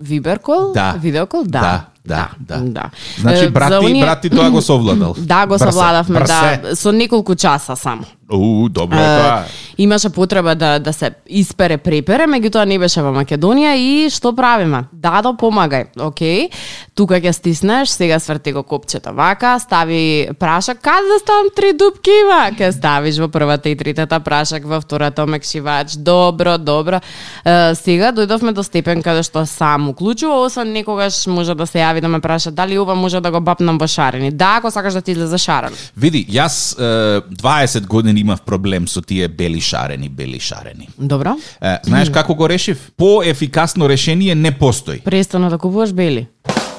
Виберкол? 0.00 0.72
Да. 0.74 0.94
Видеокол? 0.94 1.42
Да. 1.44 1.60
Да, 2.06 2.28
да, 2.38 2.56
да. 2.56 2.56
да. 2.60 2.90
Значи 3.20 3.44
Е, 3.44 3.50
брат 3.50 3.68
за 3.68 3.80
ти, 3.80 3.86
оние- 3.86 4.02
брат 4.02 4.20
ти 4.20 4.30
тоа 4.30 4.50
го 4.50 4.62
совладал. 4.62 5.14
Да, 5.18 5.46
го 5.46 5.54
Брсе, 5.54 5.64
совладавме, 5.64 6.20
брсе. 6.20 6.60
да, 6.62 6.76
со 6.76 6.92
неколку 6.92 7.34
часа 7.34 7.76
само. 7.76 8.04
У, 8.32 8.68
добро 8.68 8.96
е 8.96 8.98
тоа. 8.98 9.44
имаше 9.78 10.10
потреба 10.10 10.54
да 10.54 10.78
да 10.78 10.92
се 10.92 11.10
испере 11.26 11.76
препере, 11.78 12.26
меѓутоа 12.26 12.64
не 12.66 12.78
беше 12.78 13.02
во 13.02 13.12
Македонија 13.14 13.76
и 13.78 14.10
што 14.10 14.32
правиме? 14.34 14.84
Дадо 14.92 15.36
помагај. 15.38 15.94
Океј. 15.94 16.48
Тука 16.98 17.20
ќе 17.22 17.32
стиснеш, 17.32 17.88
сега 17.94 18.18
сврти 18.18 18.52
го 18.52 18.62
копчето 18.62 19.12
вака, 19.14 19.58
стави 19.60 20.28
прашак, 20.38 20.80
каде 20.82 21.06
да 21.12 21.18
ставам 21.22 21.46
три 21.56 21.72
дупки 21.72 22.10
има? 22.10 22.50
Ке 22.58 22.72
ставиш 22.72 23.18
во 23.18 23.28
првата 23.28 23.68
и 23.68 23.76
третата 23.76 24.20
прашак, 24.20 24.66
во 24.66 24.80
втората 24.80 25.22
омекшивач. 25.22 25.96
Добро, 25.96 26.58
добро. 26.58 27.00
Е, 27.44 27.74
сега 27.74 28.10
дојдовме 28.12 28.52
до 28.52 28.62
степен 28.66 29.02
каде 29.02 29.22
што 29.22 29.46
сам 29.46 29.88
уклучува, 29.94 30.46
освен 30.46 30.72
некогаш 30.72 31.26
може 31.26 31.54
да 31.54 31.66
се 31.66 31.78
јави 31.78 32.00
да 32.00 32.08
ме 32.08 32.20
праша 32.20 32.50
дали 32.50 32.78
ова 32.78 32.94
може 32.94 33.20
да 33.20 33.30
го 33.30 33.40
бапнам 33.40 33.78
во 33.78 33.86
шарени. 33.86 34.30
Да, 34.30 34.56
ако 34.58 34.70
сакаш 34.70 34.98
да 34.98 35.02
ти 35.02 35.12
излезе 35.12 35.38
шарен. 35.38 35.72
Види, 35.96 36.26
јас 36.26 36.74
е, 36.74 37.20
20 37.30 37.86
години 37.86 38.15
имав 38.16 38.42
проблем 38.42 38.88
со 38.88 39.02
тие 39.02 39.28
бели 39.28 39.60
шарени, 39.60 40.08
бели 40.08 40.40
шарени. 40.40 40.88
Добро. 40.98 41.36
Е, 41.62 41.78
знаеш 41.84 42.10
како 42.10 42.34
го 42.34 42.48
решив? 42.48 42.90
По-ефикасно 42.96 43.88
решение 43.88 44.34
не 44.34 44.52
постои. 44.58 45.00
Престано 45.00 45.50
да 45.50 45.58
купуваш 45.58 45.92
бели. 45.92 46.26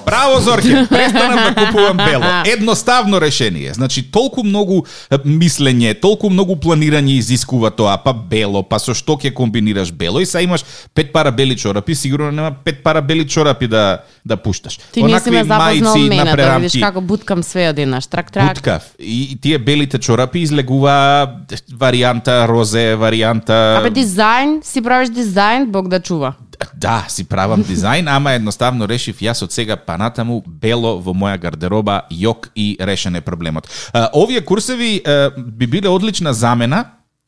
Браво, 0.07 0.39
Зорке! 0.41 0.87
Престанам 0.89 1.53
да 1.53 1.65
купувам 1.65 1.97
бело. 1.97 2.23
Едноставно 2.45 3.21
решение. 3.21 3.73
Значи, 3.73 4.11
толку 4.11 4.43
многу 4.43 4.85
мислење, 5.25 5.91
толку 5.99 6.29
многу 6.31 6.55
планирање 6.55 7.17
изискува 7.19 7.73
тоа, 7.75 7.97
па 7.99 8.13
бело, 8.15 8.63
па 8.63 8.79
со 8.79 8.95
што 8.95 9.17
ќе 9.19 9.33
комбинираш 9.35 9.91
бело 9.91 10.23
и 10.23 10.25
са 10.25 10.39
имаш 10.45 10.63
пет 10.95 11.11
пара 11.11 11.31
бели 11.35 11.57
чорапи, 11.59 11.95
сигурно 11.95 12.31
нема 12.31 12.55
пет 12.63 12.79
пара 12.83 13.01
бели 13.01 13.27
чорапи 13.27 13.67
да 13.67 13.83
да 14.25 14.37
пушташ. 14.37 14.79
Ти 14.91 15.03
не 15.03 15.19
си 15.19 15.31
ме 15.31 15.43
запознал 15.43 15.95
мајци 15.95 16.15
на 16.15 16.25
да 16.25 16.31
прерамки. 16.31 16.63
видиш 16.63 16.81
како 16.81 17.01
буткам 17.01 17.43
све 17.43 17.69
одеднаш. 17.69 18.07
Трак, 18.07 18.31
трак. 18.31 18.55
Буткав. 18.55 18.83
И, 18.99 19.31
и 19.31 19.35
тие 19.35 19.59
белите 19.59 19.99
чорапи 19.99 20.39
излегува 20.39 21.43
варијанта 21.75 22.47
розе, 22.47 22.95
варијанта... 22.95 23.79
Абе 23.83 23.91
дизајн, 23.91 24.61
си 24.63 24.81
правиш 24.81 25.11
дизајн, 25.11 25.67
Бог 25.67 25.91
да 25.91 25.99
чува. 25.99 26.35
Да, 26.77 27.05
си 27.10 27.24
правам 27.25 27.63
дизајн, 27.65 28.05
ама 28.13 28.36
едноставно 28.38 28.86
решив 28.86 29.17
јас 29.24 29.41
од 29.43 29.53
сега 29.53 29.75
па 29.81 29.96
натаму 29.98 30.43
бело 30.46 30.98
во 31.01 31.15
моја 31.17 31.39
гардероба, 31.41 32.03
јок 32.13 32.51
и 32.55 32.75
решен 32.79 33.15
е 33.17 33.22
проблемот. 33.22 33.65
Овие 34.13 34.41
курсеви 34.46 35.01
би 35.38 35.67
биле 35.67 35.89
одлична 35.89 36.34
замена 36.34 36.86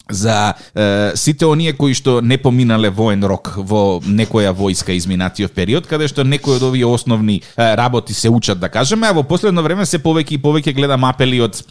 за 0.10 0.54
е, 0.76 1.12
сите 1.16 1.46
оние 1.46 1.74
кои 1.78 1.94
што 1.94 2.20
не 2.22 2.38
поминале 2.42 2.90
воен 2.90 3.24
рок 3.24 3.54
во 3.58 4.02
некоја 4.02 4.54
војска 4.58 4.96
изминатиот 4.98 5.54
период, 5.54 5.88
каде 5.88 6.10
што 6.10 6.26
некои 6.26 6.58
од 6.58 6.66
овие 6.66 6.86
основни 6.86 7.40
е, 7.42 7.76
работи 7.78 8.14
се 8.14 8.30
учат, 8.30 8.60
да 8.60 8.70
кажеме, 8.70 9.08
а 9.08 9.14
во 9.14 9.24
последно 9.24 9.64
време 9.64 9.86
се 9.86 10.02
повеќе 10.02 10.38
и 10.38 10.42
повеќе 10.42 10.74
гледам 10.74 11.06
апели 11.06 11.42
од 11.42 11.62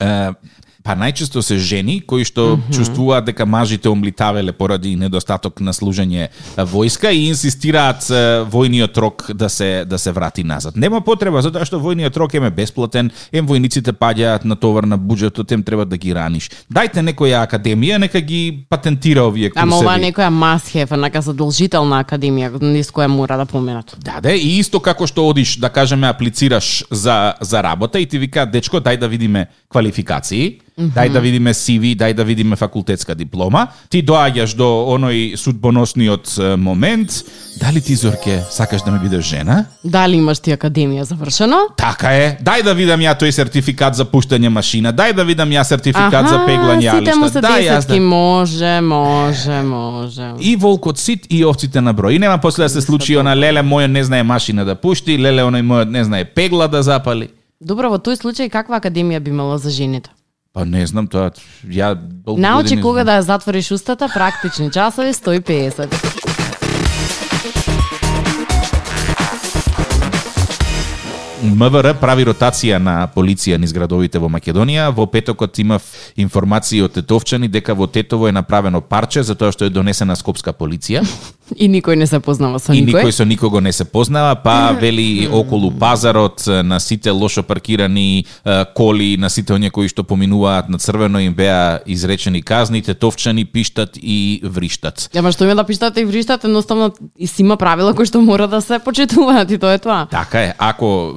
е, 0.00 0.32
Па 0.88 0.94
најчесто 0.96 1.42
се 1.44 1.58
жени 1.60 1.98
кои 2.00 2.24
што 2.24 2.56
mm 2.56 2.60
-hmm. 2.60 2.76
чувствуваат 2.76 3.24
дека 3.24 3.46
мажите 3.46 3.88
омлитавеле 3.88 4.52
поради 4.52 4.96
недостаток 4.96 5.60
на 5.60 5.72
служење 5.72 6.28
војска 6.56 7.12
и 7.12 7.26
инсистираат 7.28 8.02
војниот 8.52 8.98
рок 8.98 9.32
да 9.34 9.48
се 9.48 9.84
да 9.84 9.98
се 9.98 10.12
врати 10.12 10.44
назад. 10.44 10.76
Нема 10.76 11.00
потреба 11.00 11.42
затоа 11.42 11.64
што 11.64 11.78
војниот 11.78 12.16
рок 12.16 12.34
е 12.34 12.50
бесплатен, 12.50 13.10
ем 13.32 13.46
војниците 13.46 13.92
паѓаат 13.92 14.44
на 14.44 14.56
товар 14.56 14.84
на 14.84 14.98
буџетот, 14.98 15.52
ем 15.52 15.62
треба 15.62 15.84
да 15.84 15.96
ги 15.96 16.14
раниш. 16.14 16.50
Дајте 16.72 17.04
некоја 17.04 17.44
академија 17.44 17.98
нека 17.98 18.20
ги 18.20 18.64
патентира 18.68 19.22
овие 19.22 19.50
курсеви. 19.50 19.62
Ама 19.62 19.76
ова 19.76 19.98
некоја 19.98 20.30
масхев, 20.30 20.90
нека 20.90 21.20
задолжителна 21.20 22.04
академија 22.04 22.62
низ 22.62 22.90
која 22.90 23.06
мора 23.06 23.36
да 23.36 23.44
поменат. 23.44 23.96
Да, 23.98 24.20
да, 24.20 24.32
и 24.32 24.58
исто 24.58 24.80
како 24.80 25.06
што 25.06 25.28
одиш, 25.28 25.56
да 25.56 25.68
кажеме, 25.68 26.08
аплицираш 26.08 26.84
за 26.90 27.34
за 27.40 27.62
работа 27.62 28.00
и 28.00 28.06
ти 28.06 28.18
вика 28.18 28.46
дечко, 28.46 28.76
дај 28.80 28.96
да 28.96 29.08
видиме 29.08 29.46
квалификации 29.68 30.60
-hmm. 30.78 30.94
Дај 30.94 31.12
да 31.12 31.20
видиме 31.20 31.50
CV, 31.50 31.96
дај 31.96 32.14
да 32.14 32.24
видиме 32.24 32.56
факултетска 32.56 33.14
диплома. 33.14 33.66
Ти 33.88 34.02
доаѓаш 34.02 34.56
до 34.56 34.86
оној 34.94 35.36
судбоносниот 35.36 36.56
момент. 36.58 37.10
Дали 37.60 37.80
ти, 37.80 37.94
Зорке, 37.94 38.42
сакаш 38.50 38.82
да 38.82 38.90
ме 38.90 38.98
бидеш 38.98 39.24
жена? 39.24 39.64
Дали 39.84 40.16
имаш 40.16 40.38
ти 40.38 40.50
академија 40.50 41.02
завршено? 41.02 41.56
Така 41.76 42.12
е. 42.12 42.38
Дај 42.42 42.62
да 42.62 42.74
видам 42.74 43.00
ја 43.00 43.18
тој 43.18 43.30
сертификат 43.30 43.94
за 43.94 44.04
пуштање 44.04 44.48
машина. 44.48 44.92
Дај 44.92 45.12
да 45.12 45.24
видам 45.24 45.50
ја 45.50 45.64
сертификат 45.64 46.14
Аха, 46.14 46.28
за 46.28 46.38
пеглање 46.46 46.86
алишта. 46.88 46.98
Сите 46.98 47.14
му 47.18 47.28
се 47.28 47.40
Дај, 47.40 47.62
јас 47.66 47.82
десетки, 47.82 48.00
може, 48.00 48.80
може, 48.80 49.62
може. 49.62 50.32
И 50.40 50.56
волкот 50.56 50.98
сит 50.98 51.26
и 51.30 51.44
овците 51.44 51.80
на 51.80 51.94
број. 51.94 52.16
И 52.16 52.18
нема 52.18 52.38
после 52.38 52.64
да 52.64 52.68
се 52.68 52.80
случи 52.80 53.16
она 53.16 53.34
леле 53.34 53.62
мојот 53.62 53.90
не 53.90 54.04
знае 54.04 54.22
машина 54.22 54.64
да 54.64 54.74
пушти, 54.74 55.18
леле 55.18 55.42
оној 55.42 55.66
мојот 55.66 55.90
не 55.90 56.04
знае 56.04 56.24
пегла 56.24 56.68
да 56.68 56.82
запали. 56.82 57.28
Добро, 57.60 57.90
во 57.90 57.98
тој 57.98 58.14
случај 58.22 58.50
каква 58.54 58.78
академија 58.78 59.18
би 59.18 59.30
имала 59.34 59.58
за 59.58 59.70
жените? 59.70 60.10
Па 60.58 60.64
не 60.66 60.80
знам 60.90 61.06
тоа. 61.06 61.30
Ја 61.70 61.92
Научи 62.26 62.80
кога 62.82 63.04
да 63.06 63.20
ја 63.20 63.22
затвориш 63.22 63.70
устата, 63.76 64.08
практични 64.10 64.72
часови 64.74 65.14
150. 65.14 65.86
МВР 71.54 71.94
прави 71.94 72.26
ротација 72.26 72.82
на 72.82 73.06
полиција 73.14 73.54
низ 73.62 73.70
градовите 73.70 74.18
во 74.18 74.26
Македонија. 74.26 74.88
Во 74.90 75.06
петокот 75.06 75.62
имав 75.62 75.86
информации 76.16 76.82
од 76.82 76.98
тетовчани 76.98 77.46
дека 77.46 77.78
во 77.78 77.86
Тетово 77.86 78.26
е 78.26 78.34
направено 78.34 78.80
парче 78.80 79.22
за 79.22 79.38
тоа 79.38 79.54
што 79.54 79.64
е 79.64 79.70
донесена 79.70 80.16
скопска 80.18 80.50
полиција. 80.50 81.06
И 81.56 81.68
никој 81.68 81.94
не 81.96 82.06
се 82.06 82.20
познава 82.20 82.58
со 82.58 82.72
никој. 82.72 82.82
И 82.82 82.92
никој 82.92 83.12
со 83.12 83.24
никого 83.24 83.60
не 83.60 83.72
се 83.72 83.84
познава, 83.84 84.34
па 84.42 84.72
вели 84.80 85.28
околу 85.32 85.70
пазарот 85.70 86.44
на 86.46 86.80
сите 86.80 87.10
лошо 87.10 87.42
паркирани 87.42 88.24
коли, 88.74 89.16
на 89.16 89.30
сите 89.30 89.52
оние 89.52 89.70
кои 89.70 89.88
што 89.88 90.04
поминуваат 90.04 90.68
на 90.68 90.78
црвено 90.78 91.18
им 91.20 91.34
беа 91.34 91.80
изречени 91.86 92.42
казни, 92.42 92.82
тетовчани 92.82 93.44
пиштат 93.44 93.98
и 94.02 94.40
вриштат. 94.44 95.10
Ама 95.16 95.32
што 95.32 95.44
има 95.44 95.54
да 95.54 95.64
пиштат 95.64 95.96
и 95.96 96.04
вриштат, 96.04 96.44
едноставно 96.44 96.92
и 97.18 97.26
си 97.26 97.42
има 97.42 97.56
правила 97.56 97.94
кои 97.94 98.06
што 98.06 98.20
мора 98.20 98.48
да 98.48 98.60
се 98.60 98.78
почитуваат 98.78 99.50
и 99.50 99.58
тоа 99.58 99.74
е 99.74 99.78
тоа. 99.78 100.06
Така 100.10 100.42
е, 100.42 100.54
ако 100.58 101.14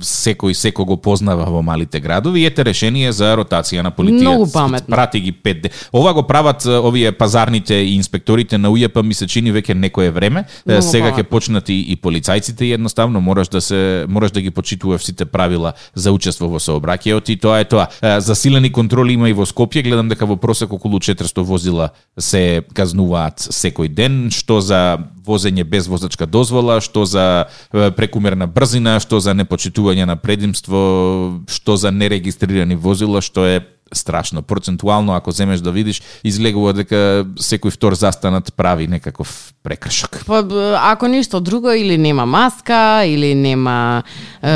секој 0.00 0.54
секој 0.54 0.84
го 0.86 0.96
познава 0.96 1.44
во 1.50 1.62
малите 1.62 2.00
градови, 2.00 2.44
ете 2.46 2.64
решение 2.64 3.12
за 3.12 3.34
ротација 3.36 3.82
на 3.82 3.90
полицијата. 3.92 4.22
Многу 4.22 4.50
паметно. 4.52 4.94
Прати 4.94 5.20
ги 5.20 5.32
пет 5.32 5.62
де. 5.62 5.70
Ова 5.92 6.14
го 6.14 6.22
прават 6.22 6.66
овие 6.66 7.12
пазарните 7.12 7.74
и 7.74 7.94
инспекторите 7.94 8.58
на 8.58 8.70
УЈП 8.70 9.02
ми 9.02 9.14
се 9.14 9.26
чини 9.26 9.52
веќе 9.52 9.73
некое 9.74 10.10
време. 10.10 10.44
Многу 10.66 10.82
Сега 10.82 11.12
ќе 11.12 11.24
почнат 11.28 11.68
и, 11.68 11.80
и 11.92 11.96
полицајците 11.96 12.74
едноставно 12.74 13.20
мораш 13.20 13.48
да 13.48 13.60
се 13.60 14.06
мораш 14.08 14.30
да 14.30 14.40
ги 14.40 14.50
почитуваш 14.50 15.04
сите 15.04 15.24
правила 15.24 15.74
за 15.94 16.12
учество 16.12 16.48
во 16.48 16.58
сообраќајот 16.62 17.30
и 17.30 17.36
тоа 17.36 17.60
е 17.60 17.68
тоа. 17.68 17.88
Засилени 18.00 18.72
контроли 18.72 19.14
има 19.14 19.28
и 19.28 19.36
во 19.36 19.46
Скопје, 19.46 19.82
гледам 19.82 20.08
дека 20.08 20.26
во 20.26 20.36
просек 20.36 20.72
околу 20.72 20.98
400 20.98 21.42
возила 21.42 21.90
се 22.18 22.64
казнуваат 22.74 23.48
секој 23.50 23.88
ден, 23.88 24.30
што 24.30 24.60
за 24.60 24.98
возење 25.24 25.64
без 25.64 25.88
возачка 25.88 26.26
дозвола, 26.26 26.80
што 26.84 27.04
за 27.04 27.48
прекумерна 27.70 28.46
брзина, 28.46 28.98
што 29.00 29.20
за 29.20 29.34
непочитување 29.34 30.06
на 30.06 30.16
предимство, 30.16 31.40
што 31.48 31.76
за 31.76 31.90
нерегистрирани 31.90 32.76
возила, 32.76 33.22
што 33.24 33.46
е 33.46 33.62
страшно. 33.92 34.42
Процентуално, 34.42 35.14
ако 35.14 35.30
земеш 35.30 35.60
да 35.60 35.72
видиш, 35.72 36.02
излегува 36.24 36.72
дека 36.72 37.24
секој 37.38 37.70
втор 37.70 37.94
застанат 37.94 38.54
прави 38.56 38.86
некаков 38.88 39.54
прекршок. 39.62 40.24
Па, 40.26 40.44
ако 40.80 41.06
ништо 41.06 41.40
друго, 41.40 41.70
или 41.70 41.98
нема 41.98 42.26
маска, 42.26 43.04
или 43.06 43.34
нема 43.34 44.02
е, 44.42 44.48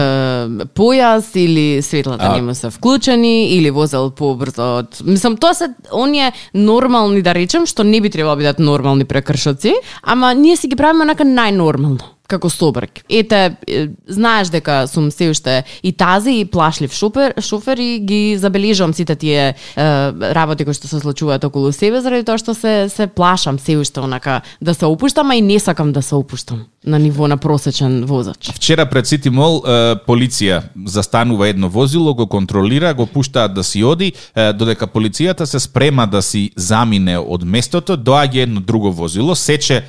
појас, 0.74 1.36
или 1.36 1.82
светлата 1.82 2.26
А. 2.26 2.36
нема 2.36 2.54
се 2.54 2.70
вклучени, 2.70 3.50
или 3.54 3.70
возел 3.70 4.10
побрзо 4.10 4.78
од... 4.82 5.00
Мислам, 5.04 5.36
тоа 5.36 5.54
се 5.54 5.70
оние 5.92 6.32
нормални, 6.54 7.22
да 7.22 7.34
речем, 7.34 7.66
што 7.66 7.84
не 7.84 8.00
би 8.00 8.10
требало 8.10 8.36
да 8.36 8.42
бидат 8.42 8.58
нормални 8.58 9.04
прекршоци, 9.04 9.74
ама 10.02 10.34
ние 10.34 10.56
си 10.56 10.68
ги 10.68 10.76
правиме 10.76 11.04
онака 11.04 11.24
најнормално 11.24 12.17
како 12.28 12.50
собрак. 12.52 13.00
Ете, 13.08 13.56
знаеш 14.06 14.52
дека 14.52 14.82
сум 14.88 15.08
се 15.10 15.30
уште 15.32 15.64
и 15.82 15.92
тази 15.92 16.34
и 16.40 16.44
плашлив 16.44 16.92
шофер, 16.92 17.34
шофер 17.40 17.80
и 17.80 17.98
ги 18.04 18.36
забележувам 18.36 18.94
сите 18.94 19.16
тие 19.16 19.48
е, 19.48 19.54
работи 20.36 20.68
кои 20.68 20.76
што 20.76 20.90
се 20.90 21.00
случуваат 21.00 21.44
околу 21.48 21.72
себе 21.72 22.02
заради 22.04 22.28
тоа 22.28 22.38
што 22.38 22.54
се 22.54 22.88
се 22.92 23.08
плашам 23.08 23.58
се 23.58 23.78
уште 23.80 24.04
онака 24.04 24.42
да 24.60 24.74
се 24.74 24.86
опуштам, 24.86 25.30
а 25.30 25.36
и 25.36 25.42
не 25.42 25.58
сакам 25.58 25.92
да 25.92 26.02
се 26.02 26.14
опуштам 26.14 26.66
на 26.86 26.98
ниво 26.98 27.28
на 27.28 27.36
просечен 27.36 28.04
возач. 28.04 28.50
Вчера 28.54 28.86
пред 28.86 29.06
Сити 29.06 29.30
Мол 29.30 29.60
полиција 30.06 30.62
застанува 30.86 31.48
едно 31.48 31.68
возило, 31.68 32.14
го 32.14 32.26
контролира, 32.26 32.94
го 32.94 33.06
пуштаат 33.06 33.54
да 33.54 33.64
си 33.64 33.84
оди, 33.84 34.12
додека 34.54 34.86
полицијата 34.86 35.44
се 35.44 35.58
спрема 35.60 36.06
да 36.06 36.22
си 36.22 36.50
замине 36.56 37.18
од 37.18 37.44
местото, 37.44 37.96
доаѓа 37.96 38.46
едно 38.46 38.60
друго 38.60 38.92
возило, 38.92 39.34
сече 39.34 39.84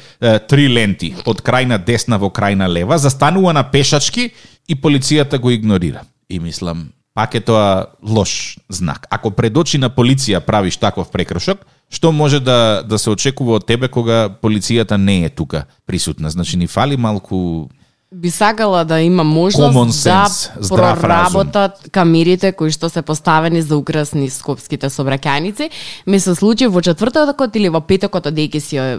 три 0.50 0.68
ленти 0.68 1.14
од 1.26 1.42
крајна 1.42 1.78
десна 1.78 2.18
во 2.18 2.30
крајна 2.30 2.68
лева, 2.68 2.98
застанува 2.98 3.54
на 3.54 3.64
пешачки 3.64 4.32
и 4.68 4.76
полицијата 4.76 5.40
го 5.40 5.52
игнорира. 5.52 6.02
И 6.30 6.40
мислам, 6.40 6.90
пак 7.14 7.36
е 7.36 7.42
тоа 7.42 7.86
лош 8.04 8.58
знак. 8.70 9.08
Ако 9.10 9.32
пред 9.32 9.58
очи 9.58 9.78
на 9.78 9.90
полиција 9.90 10.40
правиш 10.40 10.78
таков 10.78 11.12
прекршок, 11.12 11.66
што 11.90 12.12
може 12.12 12.40
да 12.40 12.84
да 12.86 13.00
се 13.00 13.10
очекува 13.10 13.60
од 13.60 13.66
тебе 13.66 13.88
кога 13.88 14.30
полицијата 14.30 14.98
не 14.98 15.26
е 15.26 15.30
тука 15.30 15.66
присутна? 15.86 16.30
Значи 16.30 16.58
ни 16.58 16.68
фали 16.68 16.98
малку 16.98 17.70
Би 18.16 18.32
сакала 18.32 18.86
да 18.86 19.02
има 19.02 19.24
можност 19.24 19.74
да 19.74 19.80
sense, 19.80 20.52
здрав 20.60 21.02
проработат 21.02 21.90
камерите 21.92 22.52
кои 22.52 22.72
што 22.74 22.90
се 22.90 23.02
поставени 23.06 23.62
за 23.62 23.78
украсни 23.78 24.30
скопските 24.34 24.90
собраќајници. 24.90 25.70
Ми 26.08 26.20
се 26.20 26.34
случи 26.36 26.66
во 26.66 26.82
четвртокот 26.82 27.56
или 27.56 27.70
во 27.70 27.86
петокот 27.86 28.26
одејќи 28.26 28.60
си 28.60 28.82
е, 28.82 28.98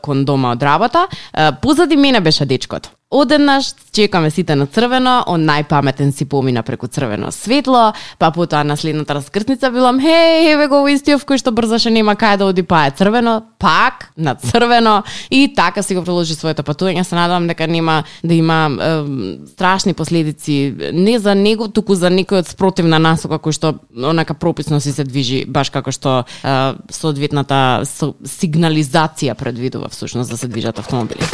кон 0.00 0.24
дома 0.24 0.56
од 0.56 0.62
работа, 0.64 1.04
е, 1.12 1.52
позади 1.60 1.96
мене 1.96 2.20
беше 2.20 2.46
дечкото. 2.46 2.88
Одеднаш 3.10 3.74
чекаме 3.92 4.30
сите 4.30 4.52
на 4.54 4.66
црвено, 4.66 5.22
он 5.26 5.46
најпаметен 5.48 6.10
си 6.12 6.26
помина 6.28 6.60
преку 6.62 6.90
црвено 6.92 7.30
светло, 7.32 7.94
па 8.18 8.28
потоа 8.30 8.64
на 8.68 8.76
следната 8.76 9.14
раскрсница 9.16 9.70
билам, 9.72 9.96
хеј, 9.96 10.52
еве 10.52 10.66
го 10.68 10.82
овој 10.82 10.98
Истиов 10.98 11.24
кој 11.24 11.40
што 11.40 11.48
брзаше 11.56 11.88
нема 11.88 12.12
кај 12.20 12.36
да 12.36 12.50
оди, 12.52 12.66
па 12.68 12.82
е 12.84 12.92
црвено, 12.92 13.40
пак 13.58 14.10
на 14.16 14.34
црвено 14.34 15.04
и 15.30 15.48
така 15.56 15.82
си 15.82 15.96
го 15.96 16.04
продолжи 16.04 16.36
своето 16.36 16.60
патување. 16.62 17.00
Се 17.00 17.16
надевам 17.16 17.48
дека 17.48 17.66
нема 17.66 18.04
да 18.22 18.34
има 18.34 18.68
е, 18.68 19.00
страшни 19.56 19.94
последици 19.94 20.76
не 20.92 21.18
за 21.18 21.34
него, 21.34 21.72
туку 21.72 21.96
за 21.96 22.12
некој 22.12 22.44
од 22.44 22.52
спротивна 22.52 23.00
насока 23.00 23.40
кој 23.40 23.56
што 23.56 23.72
онака 23.96 24.36
прописно 24.36 24.84
си 24.84 24.92
се 24.92 25.08
движи 25.08 25.46
баш 25.48 25.72
како 25.72 25.96
што 25.96 26.26
е, 26.44 26.76
соодветната 26.92 27.88
сигнализација 27.88 29.32
предвидува 29.32 29.88
всушност 29.88 30.28
да 30.28 30.36
се 30.36 30.48
движат 30.48 30.78
автомобили. 30.78 31.24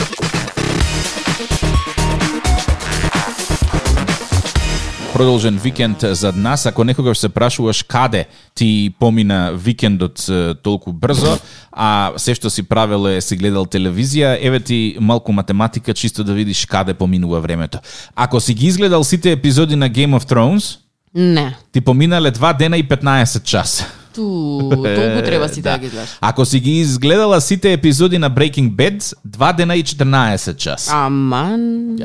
Продолжен 5.15 5.59
викенд 5.59 5.97
зад 6.01 6.37
нас. 6.37 6.67
Ако 6.67 6.85
некогаш 6.85 7.19
се 7.19 7.29
прашуваш 7.29 7.83
каде 7.83 8.27
ти 8.55 8.95
помина 9.01 9.53
викендот 9.55 10.27
толку 10.63 10.93
брзо, 10.93 11.39
а 11.73 12.13
се 12.17 12.35
што 12.35 12.51
си 12.51 12.63
правел 12.63 13.07
е 13.09 13.21
си 13.23 13.37
гледал 13.39 13.63
телевизија, 13.67 14.39
еве 14.43 14.61
ти 14.61 14.97
малку 15.01 15.33
математика 15.33 15.95
чисто 15.95 16.25
да 16.25 16.35
видиш 16.35 16.67
каде 16.67 16.95
поминува 16.95 17.41
времето. 17.41 17.79
Ако 18.17 18.41
си 18.41 18.55
ги 18.55 18.67
изгледал 18.67 19.05
сите 19.05 19.33
епизоди 19.33 19.77
на 19.77 19.91
Game 19.91 20.19
of 20.19 20.31
Thrones, 20.31 20.79
Не. 21.15 21.57
ти 21.73 21.81
поминале 21.81 22.33
2 22.33 22.57
дена 22.59 22.77
и 22.77 22.89
15 22.89 23.43
часа. 23.43 23.87
Ту, 24.15 24.71
толку 24.71 25.23
треба 25.25 25.49
си 25.49 25.63
да 25.63 25.79
ги 25.79 25.89
гледаш. 25.89 26.09
Ако 26.21 26.45
си 26.45 26.61
ги 26.61 26.71
изгледала 26.81 27.41
сите 27.41 27.73
епизоди 27.73 28.19
на 28.19 28.31
Breaking 28.31 28.71
Bad, 28.71 29.15
2 29.29 29.57
дена 29.57 29.77
и 29.77 29.85
14 29.85 30.57
часа. 30.57 30.93
Аман. 30.95 31.97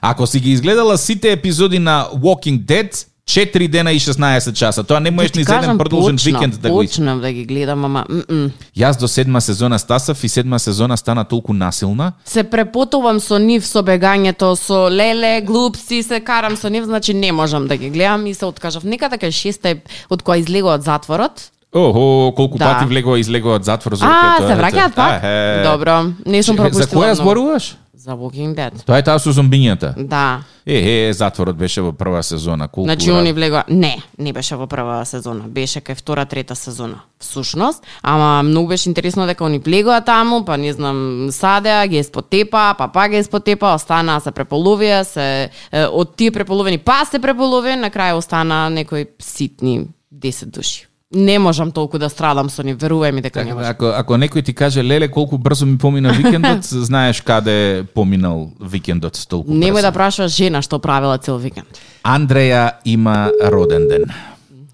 Ако 0.00 0.26
си 0.26 0.40
ги 0.40 0.50
изгледала 0.50 0.98
сите 0.98 1.32
епизоди 1.32 1.78
на 1.78 2.06
Walking 2.14 2.58
Dead, 2.60 3.06
4 3.26 3.68
дена 3.68 3.92
и 3.92 4.00
16 4.00 4.52
часа. 4.52 4.84
Тоа 4.84 5.00
не 5.00 5.10
можеш 5.10 5.30
Ти 5.30 5.38
ни 5.38 5.44
за 5.44 5.56
еден 5.56 5.78
продолжен 5.78 6.16
почнав, 6.16 6.34
викенд 6.34 6.60
да 6.60 6.70
го 6.70 6.76
Почнав 6.76 7.20
да 7.20 7.32
ги 7.32 7.44
гледам, 7.44 7.84
ама 7.84 8.04
м-м. 8.08 8.50
Јас 8.76 9.00
до 9.00 9.08
седма 9.08 9.40
сезона 9.40 9.78
стасав 9.78 10.24
и 10.24 10.28
седма 10.28 10.58
сезона 10.58 10.96
стана 10.96 11.24
толку 11.24 11.52
насилна. 11.52 12.12
се 12.24 12.44
препотувам 12.44 13.20
со 13.20 13.38
нив 13.38 13.64
со 13.66 13.80
бегањето, 13.82 14.54
со 14.54 14.90
леле, 14.92 15.40
глупци, 15.40 16.02
се 16.02 16.20
карам 16.20 16.56
со 16.56 16.68
нив, 16.68 16.84
значи 16.84 17.14
не 17.14 17.32
можам 17.32 17.66
да 17.66 17.76
ги 17.76 17.90
гледам 17.90 18.26
и 18.26 18.34
се 18.34 18.44
откажав. 18.44 18.84
Нека 18.84 19.08
така 19.08 19.32
шеста 19.32 19.74
од 20.10 20.22
која 20.22 20.44
излегува 20.44 20.74
од 20.74 20.82
затворот. 20.84 21.50
Охо, 21.74 22.32
колку 22.36 22.58
Да. 22.58 22.64
пати 22.64 22.86
влегува 22.86 23.18
и 23.18 23.20
излегува 23.20 23.54
од 23.54 23.64
затвор 23.64 23.94
за 23.94 24.06
А, 24.06 24.36
се 24.38 24.54
враќаат 24.54 24.94
пак? 24.94 25.22
Добро, 25.64 26.12
не 26.26 26.42
сум 26.42 26.56
За 26.56 26.62
пропуштила 26.62 27.02
која 27.02 27.14
многу. 27.14 27.22
зборуваш? 27.22 27.76
За 27.94 28.10
Walking 28.10 28.54
Dead. 28.54 28.84
Тоа 28.84 28.98
е 28.98 29.02
таа 29.02 29.18
со 29.18 29.32
зомбињата. 29.32 29.94
Да. 29.96 30.42
Е, 30.66 31.08
е, 31.08 31.12
затворот 31.12 31.56
беше 31.56 31.80
во 31.80 31.92
прва 31.92 32.22
сезона. 32.22 32.68
Колку 32.68 32.84
Значи 32.84 33.10
они 33.10 33.32
влегува. 33.32 33.64
Не, 33.68 34.02
не 34.18 34.32
беше 34.32 34.56
во 34.56 34.66
прва 34.66 35.04
сезона, 35.06 35.44
беше 35.48 35.80
кај 35.80 35.94
втора, 35.96 36.24
трета 36.26 36.54
сезона. 36.54 37.00
Всушност, 37.18 37.82
ама 38.02 38.42
многу 38.42 38.68
беше 38.68 38.88
интересно 38.88 39.26
дека 39.26 39.44
они 39.44 39.58
влегува 39.58 40.00
таму, 40.00 40.44
па 40.44 40.56
не 40.56 40.72
знам, 40.72 41.28
садеа, 41.30 41.86
ги 41.86 42.02
спотепа, 42.02 42.74
па 42.78 42.88
па 42.88 43.08
ги 43.08 43.22
спотепа, 43.22 43.74
останаа 43.74 44.20
се 44.20 44.30
преполовија, 44.30 45.02
се 45.02 45.50
од 45.72 46.16
тие 46.16 46.30
преполовени 46.30 46.78
па 46.78 47.04
се 47.10 47.18
преполови, 47.18 47.76
на 47.76 47.90
крај 47.90 48.12
остана 48.12 48.70
некои 48.70 49.06
ситни 49.18 49.86
10 50.14 50.44
души. 50.46 50.86
Не 51.14 51.38
можам 51.38 51.70
толку 51.72 51.98
да 51.98 52.08
страдам 52.08 52.50
со 52.50 52.62
нив, 52.62 52.78
верувај 52.78 53.12
ми 53.12 53.20
дека 53.22 53.44
не 53.44 53.50
Така, 53.50 53.54
можам. 53.54 53.70
ако, 53.70 53.86
ако 53.86 54.12
некој 54.14 54.44
ти 54.44 54.54
каже, 54.54 54.82
леле, 54.82 55.08
колку 55.08 55.38
брзо 55.38 55.66
ми 55.66 55.78
помина 55.78 56.12
викендот, 56.12 56.64
знаеш 56.90 57.20
каде 57.20 57.78
е 57.78 57.84
поминал 57.84 58.50
викендот 58.60 59.28
толку 59.28 59.50
Немој 59.52 59.82
да 59.82 59.92
прашуваш 59.92 60.32
жена 60.36 60.62
што 60.62 60.78
правила 60.78 61.18
цел 61.18 61.38
викенд. 61.38 61.66
Андреја 62.04 62.70
има 62.84 63.30
роден 63.42 63.88
ден. 63.88 64.04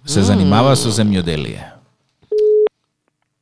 Се 0.06 0.22
занимава 0.22 0.76
со 0.76 0.88
земјоделие. 0.88 1.60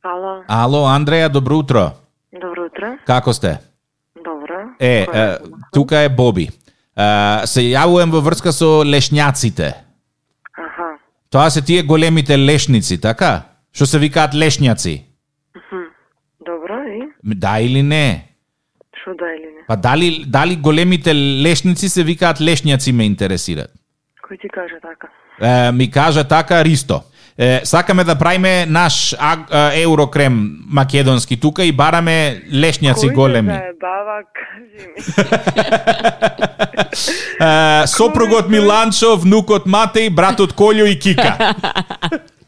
Ало, 0.03 0.43
Ало, 0.47 0.87
Андреја, 0.87 1.29
добро 1.29 1.57
утро. 1.57 1.91
добро 2.31 2.65
утро. 2.65 2.97
Како 3.05 3.33
сте? 3.33 3.59
Добро. 4.15 4.75
Е, 4.79 5.05
е 5.13 5.37
тука 5.73 5.97
е 5.97 6.09
Боби. 6.09 6.49
Е, 6.97 7.07
се 7.45 7.61
јавувам 7.61 8.11
во 8.11 8.21
врска 8.21 8.51
со 8.51 8.83
лешњаците. 8.83 9.73
Тоа 11.29 11.49
се 11.49 11.61
тие 11.61 11.83
големите 11.83 12.37
лешници, 12.37 13.01
така? 13.01 13.41
Што 13.73 13.85
се 13.85 13.99
викаат 13.99 14.33
лешњаци. 14.33 15.03
Добро 16.41 16.79
и 16.89 17.05
Да 17.23 17.59
или 17.61 17.83
не? 17.83 18.25
што 19.01 19.13
да 19.13 19.29
или 19.35 19.45
не? 19.45 19.61
Па 19.67 19.75
дали, 19.77 20.25
дали 20.27 20.55
големите 20.55 21.13
лешници 21.15 21.89
се 21.89 22.03
викаат 22.03 22.39
лешњаци 22.41 22.91
ме 22.91 23.05
интересираат? 23.05 23.69
Кој 24.25 24.41
ти 24.41 24.49
каже 24.49 24.81
така? 24.81 25.07
Е, 25.41 25.71
ми 25.71 25.91
кажа 25.91 26.23
така 26.27 26.63
Ристо. 26.65 27.03
Е, 27.39 27.61
сакаме 27.63 28.03
да 28.03 28.15
правиме 28.15 28.65
наш 28.65 29.15
а, 29.19 29.37
а, 29.51 29.71
еврокрем 29.73 30.59
македонски 30.67 31.39
тука 31.39 31.63
и 31.63 31.71
бараме 31.71 32.41
лешњаци 32.51 33.07
Кој 33.07 33.15
големи. 33.15 33.55
Кој 33.55 33.79
баба, 33.79 34.27
кажи 34.35 34.83
ми. 34.91 34.99
Е, 37.39 37.87
сопругот 37.87 38.49
Миланчо, 38.51 39.15
внукот 39.15 39.63
Матеј, 39.63 40.09
братот 40.11 40.51
Колјо 40.51 40.83
и 40.91 40.99
Кика. 40.99 41.37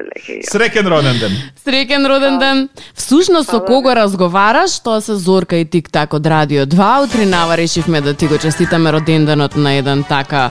Леле. 0.00 0.42
Среќен 0.42 0.88
роден 0.88 1.18
ден. 1.18 1.32
Среќен 1.66 2.08
роден 2.08 2.38
ден. 2.38 2.68
Всушност 2.94 3.50
со 3.50 3.60
кого 3.60 3.94
разговараш, 3.94 4.80
тоа 4.80 5.00
се 5.00 5.14
Зорка 5.14 5.56
и 5.56 5.64
Тик 5.64 5.90
Так 5.90 6.14
од 6.14 6.26
Радио 6.26 6.66
2. 6.66 7.04
Утринава 7.04 7.56
решивме 7.56 8.00
да 8.00 8.14
ти 8.14 8.26
го 8.26 8.38
честитаме 8.38 8.92
роденденот 8.92 9.56
на 9.56 9.72
еден 9.72 10.04
така 10.04 10.50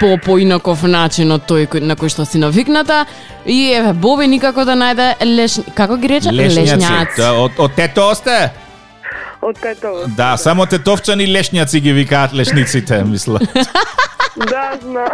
по 0.00 0.18
поинаков 0.18 0.82
начин 0.82 1.32
од 1.32 1.42
тој 1.42 1.68
кој- 1.68 1.80
на 1.82 1.96
кој 1.96 2.08
што 2.08 2.24
си 2.24 2.38
навикната. 2.38 3.06
И 3.46 3.72
еве 3.72 3.92
Боби 3.92 4.26
никако 4.26 4.64
да 4.64 4.72
најде 4.72 5.14
леш 5.26 5.60
како 5.74 5.96
ги 5.96 6.08
рече 6.08 6.28
Лешњаци. 6.28 7.16
Да, 7.16 7.32
Од, 7.34 7.52
од 7.58 7.74
тето 7.74 8.08
осте? 8.08 8.50
Од 9.42 9.58
тето. 9.60 9.92
Да, 10.16 10.36
само 10.36 10.66
тетовчани 10.66 11.26
лешњаци 11.26 11.80
ги 11.80 11.92
викаат 11.92 12.32
лешниците, 12.32 13.04
мисла. 13.04 13.40
Да, 14.36 14.78
зна. 14.82 15.04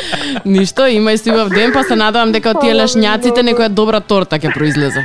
Ништо, 0.44 0.86
имај 0.86 1.16
си 1.16 1.30
убав 1.30 1.48
ден, 1.48 1.72
па 1.72 1.84
се 1.84 1.96
надевам 1.96 2.32
дека 2.32 2.54
од 2.54 2.60
тие 2.64 2.74
лешњаците 2.74 3.44
некоја 3.44 3.68
добра 3.68 4.00
торта 4.00 4.38
ќе 4.38 4.52
произлезе. 4.54 5.04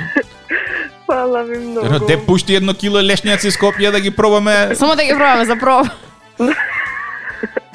Фала 1.08 1.44
ви 1.44 1.58
многу. 1.58 2.06
Де 2.08 2.18
пушти 2.18 2.56
едно 2.56 2.74
кило 2.74 3.00
лешњаци 3.00 3.52
Скопје 3.56 3.92
да 3.92 4.00
ги 4.00 4.12
пробаме, 4.12 4.76
Само 4.76 4.96
да 4.96 5.04
ги 5.04 5.14
пробаме 5.16 5.46
за 5.46 5.56
проба. 5.56 5.90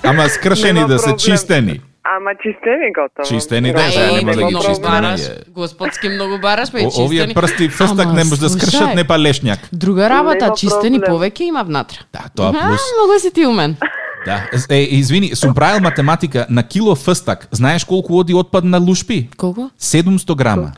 ама 0.03 0.29
скршени 0.29 0.81
Нема 0.81 0.89
да 0.89 0.99
се 0.99 1.17
чистени. 1.17 1.81
Ама 2.05 2.31
чистени 2.43 2.93
готово. 2.93 3.29
Чистени, 3.29 3.73
да, 3.73 3.91
сега 3.91 4.13
нема 4.13 4.33
да 4.35 4.43
ги 4.43 5.23
е. 5.23 5.37
господски 5.49 6.09
многу 6.09 6.39
бараш, 6.39 6.73
па 6.73 6.81
и 6.81 6.85
чистени. 6.85 7.07
овие 7.07 7.35
прсти 7.35 7.69
фстак 7.69 8.07
Ама, 8.07 8.13
не 8.13 8.25
може 8.25 8.41
да 8.41 8.51
скршат 8.51 8.95
не 8.95 9.05
па 9.05 9.15
лешњак. 9.15 9.59
Друга 9.73 10.09
работа, 10.11 10.51
чистени 10.57 11.01
повеќе 11.01 11.43
има 11.43 11.63
внатре. 11.63 11.99
Да, 12.13 12.27
тоа 12.37 12.53
плюс. 12.53 12.83
многу 12.99 13.19
си 13.19 13.31
ти 13.33 13.47
умен. 13.47 13.77
Да. 14.27 14.49
Е, 14.69 14.83
извини, 14.83 15.37
сум 15.37 15.55
правил 15.55 15.81
математика 15.81 16.47
на 16.51 16.63
кило 16.63 16.95
фстак. 16.95 17.49
Знаеш 17.51 17.85
колку 17.85 18.19
оди 18.19 18.35
отпад 18.35 18.65
на 18.65 18.79
лушпи? 18.79 19.29
Колку? 19.37 19.71
700 19.81 20.35
грама. 20.35 20.73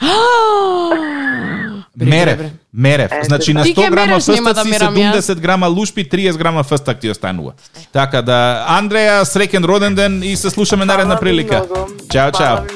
Бре, 1.97 2.07
Мерев, 2.07 2.41
мерев. 2.73 3.11
Значи 3.23 3.55
на 3.55 3.63
Ти 3.63 3.75
100 3.75 3.79
ќе 3.79 3.91
грама 3.91 4.19
нема 4.35 4.53
да 4.55 4.65
јас. 4.65 5.21
70 5.21 5.41
грама 5.41 5.69
лушпи, 5.69 6.09
30 6.11 6.37
грама 6.37 6.65
фстак 6.65 7.01
ти 7.01 7.11
останува. 7.11 7.53
Така 7.93 8.23
да, 8.23 8.67
Андреја, 8.69 9.23
среќен 9.23 9.65
роден 9.65 9.95
ден 9.95 10.23
и 10.23 10.37
се 10.37 10.51
слушаме 10.51 10.85
наредна 10.85 11.17
прилика. 11.21 11.63
Чао, 12.11 12.33
чао. 12.33 12.67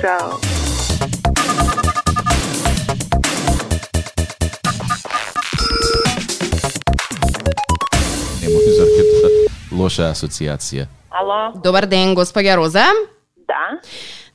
Чао. 0.00 0.53
Лоша 9.84 10.10
асоциација. 10.10 10.88
Ало, 11.14 11.52
Добар 11.62 11.86
ден, 11.86 12.14
госпоѓа 12.16 12.56
Роза. 12.56 12.86
да. 13.48 13.78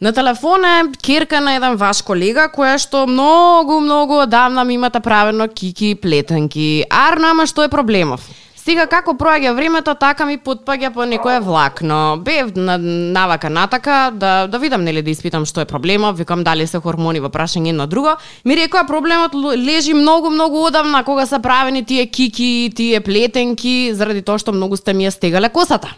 На 0.01 0.13
телефон 0.13 0.65
е 0.65 0.83
керка 1.03 1.41
на 1.41 1.55
еден 1.57 1.75
ваш 1.75 2.01
колега 2.07 2.45
која 2.47 2.77
што 2.79 3.03
многу, 3.07 3.81
многу 3.83 4.21
одамна 4.23 4.63
ми 4.63 4.73
имате 4.79 4.99
правено 5.03 5.47
кики 5.47 5.89
и 5.91 5.95
плетенки. 5.95 6.85
Арно, 6.89 7.31
ама 7.35 7.47
што 7.47 7.63
е 7.63 7.69
проблемов? 7.69 8.23
Сега 8.59 8.85
како 8.91 9.13
проаѓа 9.15 9.53
времето, 9.55 9.93
така 9.95 10.25
ми 10.27 10.35
потпаѓа 10.43 10.91
по 10.93 11.05
некое 11.07 11.39
влакно. 11.39 12.19
Бев 12.19 12.51
на 12.55 12.75
навака 12.77 13.49
натака 13.49 14.11
да 14.11 14.47
да 14.51 14.59
видам 14.59 14.83
нели 14.83 15.01
да 15.01 15.13
испитам 15.13 15.45
што 15.47 15.63
е 15.63 15.69
проблемот, 15.69 16.17
викам 16.19 16.43
дали 16.43 16.67
се 16.67 16.81
хормони 16.83 17.23
во 17.23 17.31
прашање 17.31 17.71
едно 17.71 17.87
друго. 17.87 18.17
Ми 18.45 18.57
рекоа 18.59 18.83
проблемот 18.87 19.35
лежи 19.55 19.93
многу 19.93 20.29
многу 20.29 20.65
одамна 20.67 21.03
кога 21.03 21.25
се 21.25 21.39
правени 21.39 21.85
тие 21.85 22.07
кики, 22.07 22.69
тие 22.75 22.99
плетенки, 22.99 23.93
заради 23.93 24.21
тоа 24.21 24.37
што 24.37 24.51
многу 24.51 24.75
сте 24.75 24.93
ми 24.93 25.07
ја 25.07 25.15
стегале 25.15 25.49
косата. 25.49 25.95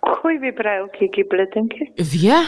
Кој 0.00 0.40
ви 0.40 0.56
правил 0.56 0.88
кики 0.98 1.28
плетенки? 1.28 1.92
Вие? 2.00 2.40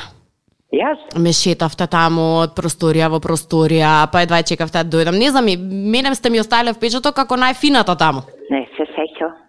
Јас? 0.73 0.99
ме 1.21 1.33
шетавте 1.33 1.87
таму 1.87 2.41
од 2.41 2.57
просторија 2.57 3.13
во 3.13 3.21
просторија, 3.21 4.09
па 4.11 4.25
едва 4.25 4.43
чекавте 4.43 4.83
да 4.83 4.97
дојдам. 4.97 5.21
Не 5.21 5.31
знам, 5.31 5.49
и 5.49 5.57
мене 5.57 6.15
сте 6.15 6.31
ми 6.31 6.41
оставиле 6.41 6.73
впечаток 6.73 7.15
како 7.15 7.37
најфината 7.37 7.99
таму. 7.99 8.25
Не 8.51 8.65
се. 8.77 8.86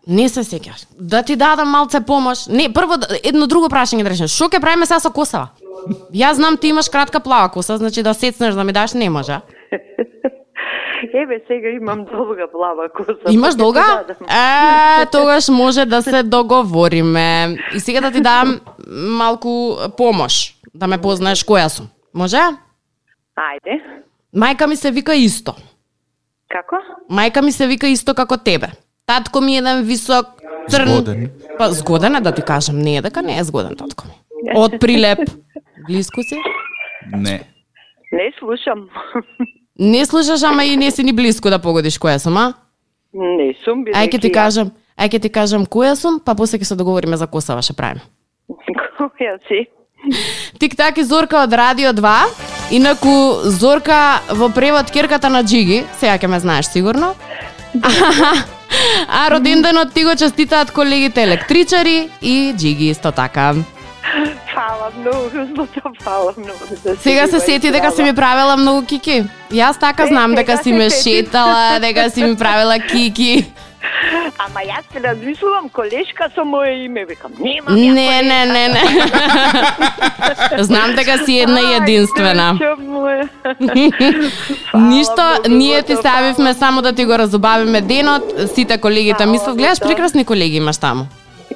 Не 0.07 0.29
се 0.29 0.39
сеќаш. 0.39 0.85
Да 0.99 1.23
ти 1.23 1.35
дадам 1.35 1.69
малце 1.69 1.99
помош. 2.05 2.47
Не, 2.47 2.73
прво 2.73 2.97
да- 2.97 3.17
едно 3.23 3.47
друго 3.47 3.67
прашање 3.69 4.03
да 4.03 4.09
решам. 4.09 4.27
Што 4.27 4.47
ќе 4.47 4.61
правиме 4.61 4.85
сега 4.85 4.99
со 4.99 5.11
косава? 5.11 5.49
Јас 6.15 6.39
знам 6.39 6.57
ти 6.57 6.67
имаш 6.67 6.89
кратка 6.89 7.19
плава 7.19 7.49
коса, 7.51 7.77
значи 7.77 8.03
да 8.03 8.13
сецнеш 8.13 8.55
да 8.55 8.63
ми 8.63 8.73
даш 8.73 8.93
не 8.93 9.09
може. 9.09 9.39
Еве 11.13 11.43
сега 11.47 11.69
имам 11.69 12.05
долга 12.05 12.47
плава 12.51 12.89
коса. 12.89 13.13
Имаш 13.29 13.53
ќе 13.53 13.57
долга? 13.57 14.03
Е, 14.31 15.05
тогаш 15.11 15.49
може 15.49 15.85
да 15.85 16.01
се 16.01 16.23
договориме. 16.23 17.57
И 17.75 17.79
сега 17.79 18.01
да 18.01 18.11
ти 18.11 18.21
дам 18.21 18.59
малку 18.87 19.75
помош, 19.97 20.55
да 20.73 20.87
ме 20.87 20.97
познаеш 20.97 21.43
која 21.43 21.67
сум. 21.67 21.87
Може? 22.13 22.39
Ајде. 23.37 23.81
Мајка 24.35 24.67
ми 24.67 24.75
се 24.75 24.91
вика 24.91 25.15
исто. 25.15 25.53
Како? 26.49 26.75
Мајка 27.11 27.41
ми 27.41 27.51
се 27.51 27.67
вика 27.67 27.87
исто 27.87 28.13
како 28.13 28.37
тебе. 28.37 28.67
Татко 29.07 29.41
ми 29.41 29.55
е 29.55 29.57
еден 29.57 29.83
висок, 29.83 30.25
црн... 30.69 30.87
Згоден. 30.87 31.29
Па 31.57 31.71
згоден 31.71 32.15
е 32.15 32.21
да 32.21 32.31
ти 32.31 32.41
кажам, 32.41 32.79
не 32.79 32.97
е 32.97 33.01
дека 33.01 33.21
не 33.21 33.39
е 33.39 33.43
згоден 33.43 33.75
татко 33.75 34.05
ми. 34.07 34.13
Од 34.55 34.79
прилеп. 34.79 35.19
Блиску 35.87 36.23
си? 36.23 36.35
Не. 37.13 37.39
Не 38.11 38.31
слушам. 38.39 38.89
Не 39.79 40.05
слушаш, 40.05 40.43
ама 40.43 40.65
и 40.65 40.77
не 40.77 40.91
си 40.91 41.03
ни 41.03 41.13
блиску 41.13 41.49
да 41.49 41.59
погодиш 41.59 41.99
која 42.01 42.17
сум, 42.17 42.37
а? 42.37 42.53
не 43.13 43.53
сум 43.61 43.83
бидејќи 43.85 43.93
Ај 43.93 44.09
ќе 44.09 44.21
ти 44.21 44.31
кажам, 44.33 44.71
ај 44.97 45.11
ќе 45.13 45.19
ти 45.21 45.29
кажам 45.29 45.65
која 45.69 45.93
сум, 45.93 46.17
па 46.17 46.33
после 46.33 46.57
ќе 46.57 46.65
се 46.71 46.75
договориме 46.75 47.17
за 47.17 47.27
косава 47.27 47.61
ќе 47.61 47.77
правиме. 47.77 48.01
Која 48.97 49.37
си? 49.45 49.67
Тик-так 50.57 50.97
и 50.97 51.05
Зорка 51.05 51.43
од 51.45 51.53
Радио 51.53 51.93
2. 51.93 52.15
Инаку 52.73 53.45
Зорка 53.45 54.19
во 54.33 54.49
превод 54.49 54.89
керката 54.89 55.29
на 55.29 55.45
Джиги, 55.45 55.83
сега 56.01 56.17
ќе 56.17 56.27
ме 56.27 56.39
знаеш 56.41 56.73
сигурно. 56.73 57.13
А 59.07 59.31
роденденот 59.31 59.93
ти 59.93 60.03
го 60.03 60.15
честитаат 60.15 60.71
колегите 60.71 61.23
електричари 61.23 62.09
и 62.21 62.53
Джиги 62.57 62.89
исто 62.89 63.11
така. 63.11 63.53
Фала 64.53 64.91
многу, 64.99 65.29
злато, 65.55 65.81
фала 66.03 66.33
многу. 66.37 66.59
Да 66.83 66.97
Сега 66.97 67.27
се 67.27 67.39
сети 67.39 67.71
дека 67.71 67.91
си 67.91 68.03
ми 68.03 68.13
правила 68.15 68.57
многу 68.57 68.85
кики. 68.85 69.23
Јас 69.51 69.79
така 69.79 70.07
знам 70.07 70.35
дека 70.35 70.57
си 70.57 70.73
ме 70.73 70.89
шетала, 70.89 71.79
дека 71.79 72.09
си 72.09 72.23
ми 72.23 72.35
правила 72.35 72.79
кики. 72.79 73.45
Ама 74.45 74.61
јас 74.65 74.85
се 74.93 74.99
размислувам 75.03 75.69
колешка 75.69 76.29
со 76.35 76.45
мое 76.45 76.85
име, 76.85 77.05
викам, 77.05 77.31
немам 77.39 77.75
ја 77.75 77.93
Не, 77.93 78.21
не, 78.21 78.45
не, 78.45 78.67
не. 78.67 78.83
Знам 80.67 80.95
дека 80.95 81.17
си 81.25 81.39
една 81.39 81.61
и 81.61 81.73
единствена. 81.81 82.57
Моје. 82.79 83.27
Ништо, 84.73 85.23
ние 85.49 85.83
ти 85.83 85.95
ставивме 85.95 86.53
само 86.53 86.81
да 86.81 86.93
ти 86.93 87.05
го 87.05 87.17
разубавиме 87.17 87.81
денот, 87.81 88.23
сите 88.55 88.77
колегите 88.77 89.25
мислат, 89.25 89.57
гледаш 89.57 89.77
злато. 89.77 89.93
прекрасни 89.93 90.25
колеги 90.25 90.57
имаш 90.57 90.77
таму. 90.77 91.05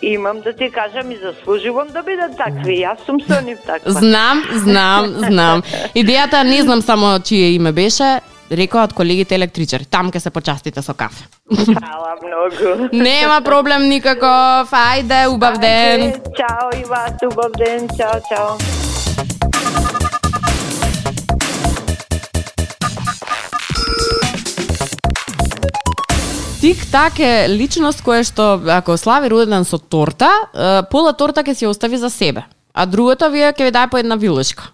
Имам 0.02 0.42
да 0.42 0.54
ти 0.54 0.72
кажам 0.72 1.12
и 1.12 1.18
заслужувам 1.18 1.88
да 1.88 2.02
бидат 2.04 2.38
такви. 2.38 2.82
Јас 2.82 3.06
сум 3.06 3.20
со 3.22 3.42
нив 3.46 3.60
таква. 3.66 3.92
Знам, 3.92 4.44
знам, 4.54 5.06
знам. 5.28 5.62
Идејата 5.96 6.44
не 6.44 6.62
знам 6.62 6.82
само 6.82 7.20
чие 7.20 7.52
име 7.54 7.72
беше, 7.72 8.20
рекоа 8.52 8.84
од 8.84 8.94
колегите 8.94 9.36
електричари. 9.36 9.86
Там 9.86 10.12
ке 10.12 10.20
се 10.20 10.30
почастите 10.30 10.82
со 10.82 10.94
кафе. 10.94 11.24
Фала 11.48 12.16
многу. 12.20 12.90
Нема 12.92 13.42
проблем 13.42 13.88
никаков. 13.90 14.72
Ајде, 14.72 15.26
убав 15.32 15.58
ден. 15.58 16.14
Чао 16.36 16.70
и 16.76 16.84
вас, 16.86 17.16
убав 17.24 17.52
ден. 17.58 17.88
Чао, 17.98 18.20
чао. 18.30 18.58
Тик-так 26.62 27.18
е 27.20 27.50
личност 27.50 28.04
која 28.06 28.22
што 28.22 28.60
ако 28.70 28.94
слави 28.94 29.32
роденден 29.34 29.66
со 29.66 29.80
торта, 29.80 30.30
пола 30.92 31.14
торта 31.18 31.42
ќе 31.42 31.56
си 31.58 31.66
ја 31.66 31.72
остави 31.74 31.98
за 31.98 32.12
себе. 32.14 32.44
А 32.74 32.86
другото 32.86 33.32
вие 33.34 33.50
ќе 33.50 33.66
ви 33.66 33.72
даде 33.72 33.90
по 33.90 33.98
една 33.98 34.16
вилешка. 34.16 34.70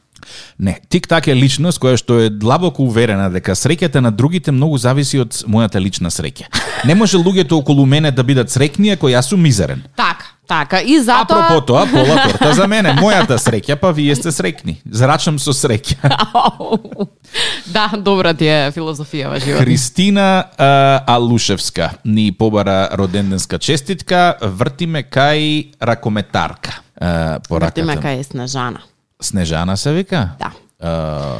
Не, 0.60 0.80
тик-так 0.90 1.28
е 1.28 1.36
личност 1.36 1.80
која 1.80 1.98
што 1.98 2.20
е 2.26 2.30
длабоко 2.30 2.84
уверена 2.84 3.30
дека 3.30 3.56
среќата 3.56 4.02
на 4.02 4.12
другите 4.12 4.52
многу 4.52 4.78
зависи 4.78 5.20
од 5.22 5.44
мојата 5.46 5.82
лична 5.82 6.10
среќа. 6.10 6.50
Не 6.86 6.96
може 6.96 7.18
луѓето 7.18 7.60
околу 7.62 7.86
мене 7.86 8.12
да 8.12 8.24
бидат 8.24 8.50
среќни 8.50 8.94
ако 8.94 9.10
јас 9.10 9.30
сум 9.30 9.42
мизерен. 9.42 9.84
Така, 9.96 10.26
така. 10.48 10.82
И 10.82 11.00
затоа... 11.02 11.46
Апропо 11.46 11.62
тоа, 11.66 11.86
пола 11.92 12.18
торта 12.26 12.54
за 12.54 12.68
мене. 12.68 12.96
Мојата 12.98 13.38
среќа, 13.42 13.78
па 13.82 13.92
вие 13.92 14.16
сте 14.16 14.34
среќни. 14.34 14.78
Зрачам 14.86 15.40
со 15.40 15.54
среќа. 15.54 16.12
да, 17.76 17.88
добра 17.98 18.34
ти 18.34 18.50
е 18.50 18.60
филозофија 18.76 19.32
во 19.34 19.40
живот. 19.40 19.62
Христина 19.62 20.28
а, 20.58 21.04
Алушевска 21.18 21.92
ни 22.06 22.32
побара 22.32 22.90
роденденска 22.98 23.60
честитка. 23.60 24.36
Вртиме 24.42 25.06
кај 25.06 25.74
ракометарка. 25.82 26.82
А, 26.98 27.40
по 27.48 27.62
Вртиме 27.62 27.96
раката. 27.96 28.08
кај 28.08 28.24
Снежана. 28.34 28.82
Снежана 29.21 29.77
се 29.77 29.93
вика? 29.93 30.30
Да. 30.39 30.51
А, 30.80 31.36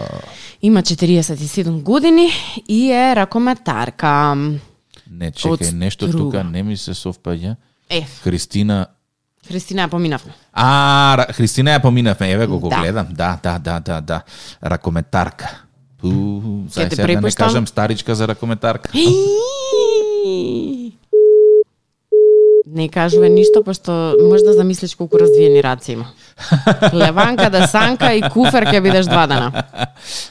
Има 0.62 0.82
47 0.82 1.82
години 1.82 2.30
и 2.68 2.92
е 2.92 3.16
ракометарка. 3.16 4.36
не, 5.12 5.32
чекај, 5.32 5.72
нешто 5.74 6.12
тука 6.12 6.44
не 6.44 6.64
ми 6.64 6.78
се 6.78 6.94
совпаѓа. 6.94 7.56
Е, 7.90 8.02
Христина 8.24 8.88
Христина 9.48 9.88
ја 9.88 9.90
поминавме. 9.90 10.34
А, 10.54 11.26
Христина 11.32 11.70
ја 11.72 11.82
поминавме, 11.82 12.32
еве 12.32 12.48
го 12.48 12.60
го 12.60 12.70
Да. 12.70 12.80
гледам. 12.82 13.08
Да, 13.12 13.40
да, 13.44 13.60
да, 13.60 13.80
да, 13.80 14.02
да. 14.02 14.22
Ракометарка. 14.64 15.62
Пу, 15.98 16.42
те 16.66 16.90
сега 16.90 17.08
да 17.08 17.22
не 17.22 17.32
кажам 17.32 17.68
старичка 17.68 18.16
за 18.16 18.28
ракометарка. 18.28 18.92
Не 22.68 22.90
кажува 22.90 23.30
ништо, 23.30 23.64
пошто 23.64 23.92
може 24.24 24.44
да 24.44 24.54
замислиш 24.54 24.96
колку 24.96 25.20
развиени 25.20 25.64
раци 25.64 25.92
има. 25.92 26.06
Леванка, 26.94 27.50
десанка 27.50 28.14
и 28.14 28.22
куфер 28.22 28.68
ќе 28.70 28.82
бидеш 28.82 29.10
два 29.10 29.28
дена. 29.28 29.64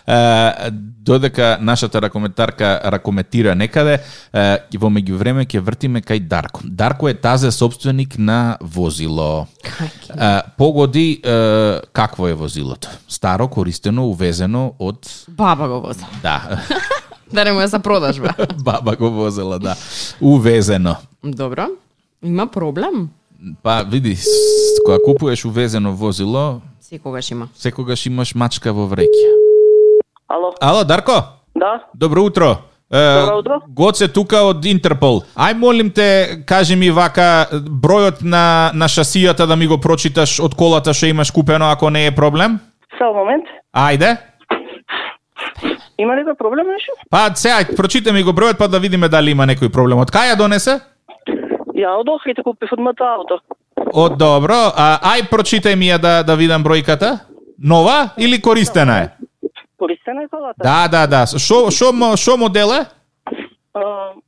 Додека 1.07 1.59
нашата 1.61 2.03
ракометарка 2.03 2.81
ракометира 2.85 3.55
некаде, 3.55 4.01
е, 4.35 4.45
во 4.79 4.91
меѓувреме 4.91 5.47
ќе 5.47 5.63
вртиме 5.63 6.03
кај 6.03 6.25
Дарко. 6.27 6.61
Дарко 6.65 7.09
е 7.09 7.15
тазе 7.15 7.51
собственик 7.51 8.19
на 8.19 8.57
возило. 8.61 9.47
Е, 9.63 10.41
погоди 10.59 11.23
какво 11.93 12.29
е 12.29 12.35
возилото? 12.35 12.89
Старо, 13.09 13.49
користено, 13.49 14.09
увезено 14.09 14.73
од 14.79 15.07
Баба 15.29 15.69
го 15.69 15.81
воза. 15.81 16.07
да, 16.23 16.63
Да 17.33 17.45
не 17.45 17.53
му 17.53 17.61
е 17.61 17.67
за 17.67 17.79
продажба. 17.79 18.35
баба 18.65 18.97
го 18.97 19.11
возела, 19.11 19.59
да. 19.59 19.77
Увезено. 20.21 20.97
Добро. 21.25 21.67
Има 22.25 22.47
проблем? 22.47 23.09
Па 23.63 23.83
види, 23.85 24.17
кога 24.85 24.99
купуваш 25.05 25.45
увезено 25.45 25.93
возило, 25.93 26.61
Секогаш 26.81 27.31
има. 27.31 27.49
секогаш 27.55 28.07
имаш 28.07 28.35
мачка 28.35 28.73
во 28.73 28.87
вреќа. 28.87 29.31
Ало, 30.29 30.53
Ало, 30.61 30.85
Дарко? 30.85 31.23
да? 31.55 31.85
Добро 31.95 32.23
утро. 32.23 32.57
Е, 32.93 33.21
Добро 33.21 33.39
утро. 33.39 33.61
Гоце 33.69 34.09
тука 34.09 34.43
од 34.47 34.65
Интерпол. 34.65 35.23
Ај 35.37 35.55
молим 35.55 35.91
те, 35.91 36.43
кажи 36.47 36.77
ми 36.77 36.91
вака 36.91 37.49
бројот 37.53 38.23
на 38.23 38.71
на 38.75 38.89
шасијата 38.89 39.47
да 39.47 39.57
ми 39.57 39.67
го 39.67 39.79
прочиташ 39.79 40.41
од 40.41 40.55
колата 40.55 40.95
што 40.95 41.07
имаш 41.07 41.31
купено 41.31 41.71
ако 41.71 41.91
не 41.91 42.07
е 42.07 42.15
проблем. 42.15 42.59
Само 42.99 43.15
момент. 43.15 43.45
Ајде. 43.75 44.17
Има 45.99 46.17
ли 46.17 46.25
проблем 46.39 46.67
нешто? 46.67 46.93
Па 47.11 47.31
сега 47.35 47.65
прочита 47.77 48.13
ми 48.13 48.23
го 48.23 48.31
бројот 48.31 48.59
па 48.59 48.69
да 48.69 48.79
видиме 48.79 49.09
дали 49.09 49.31
има 49.31 49.47
некој 49.47 49.73
проблем. 49.73 49.99
Од 49.99 50.11
кај 50.11 50.33
ја 50.33 50.37
донесе? 50.37 50.81
Ја 51.77 51.93
од 51.93 52.09
Охрид 52.09 52.39
купив 52.45 52.73
од 52.73 52.81
моето 52.81 53.05
ауто. 53.05 53.41
Од 53.95 54.17
добро. 54.17 54.57
А, 54.75 54.87
ај 55.11 55.29
прочитај 55.29 55.77
ми 55.77 55.87
ја 55.87 55.99
да 55.99 56.23
да 56.23 56.37
видам 56.37 56.65
бројката. 56.65 57.19
Нова 57.59 58.11
или 58.17 58.41
користена 58.41 58.97
е? 58.99 59.09
Користена 59.77 60.23
е 60.23 60.29
колата. 60.29 60.61
Да, 60.61 60.89
да, 60.89 61.07
да. 61.07 61.27
Шо 61.29 61.71
шо 61.71 61.93
мо- 61.93 62.17
шо 62.17 62.37
модел 62.37 62.69
е? 62.73 62.83
М, 63.75 64.21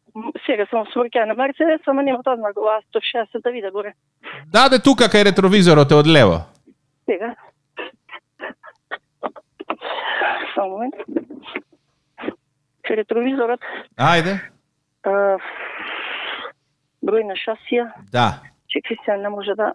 сега 0.46 0.66
сум 0.66 0.84
сврќа 0.86 1.24
на 1.24 1.34
Мерцедес, 1.34 1.80
ама 1.86 2.02
нема 2.02 2.22
тоа 2.22 2.36
знак. 2.36 2.56
Ова 2.56 2.80
160 2.86 3.42
да 3.42 3.50
виде 3.50 3.70
горе. 3.70 3.92
Да, 4.46 4.68
де 4.68 4.78
тука 4.78 5.04
кај 5.04 5.24
ретровизорот 5.24 5.90
е 5.90 5.94
од 5.94 6.06
лево. 6.06 6.40
Сега. 7.06 7.34
Само 10.54 10.68
момент. 10.70 10.94
Ретровизорот. 12.90 13.60
Ајде. 13.98 14.38
Број 17.04 17.26
на 17.26 17.36
шасија. 17.38 17.90
Да. 18.12 18.40
Чекай 18.68 18.96
се, 19.04 19.16
не 19.16 19.28
може 19.28 19.54
да... 19.56 19.72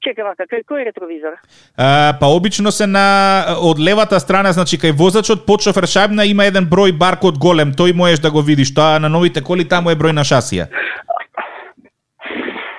Чекай 0.00 0.24
вака, 0.24 0.46
кај 0.48 0.62
кој 0.64 0.84
ретровизор? 0.86 1.36
А, 1.76 2.14
па 2.20 2.28
обично 2.32 2.70
се 2.72 2.86
на 2.86 3.56
од 3.60 3.80
левата 3.80 4.20
страна, 4.20 4.52
значи 4.52 4.78
кај 4.78 4.94
возачот 4.96 5.44
под 5.46 5.64
шофер 5.66 5.84
шајбна 5.90 6.24
има 6.30 6.46
еден 6.48 6.68
број 6.70 6.94
баркод 6.96 7.38
голем, 7.38 7.74
тој 7.76 7.92
можеш 7.92 8.22
да 8.24 8.30
го 8.30 8.40
видиш, 8.40 8.72
тоа 8.74 9.00
на 9.02 9.08
новите 9.08 9.42
коли 9.42 9.68
таму 9.68 9.90
е 9.90 9.98
број 9.98 10.14
на 10.16 10.24
шасија. 10.24 10.68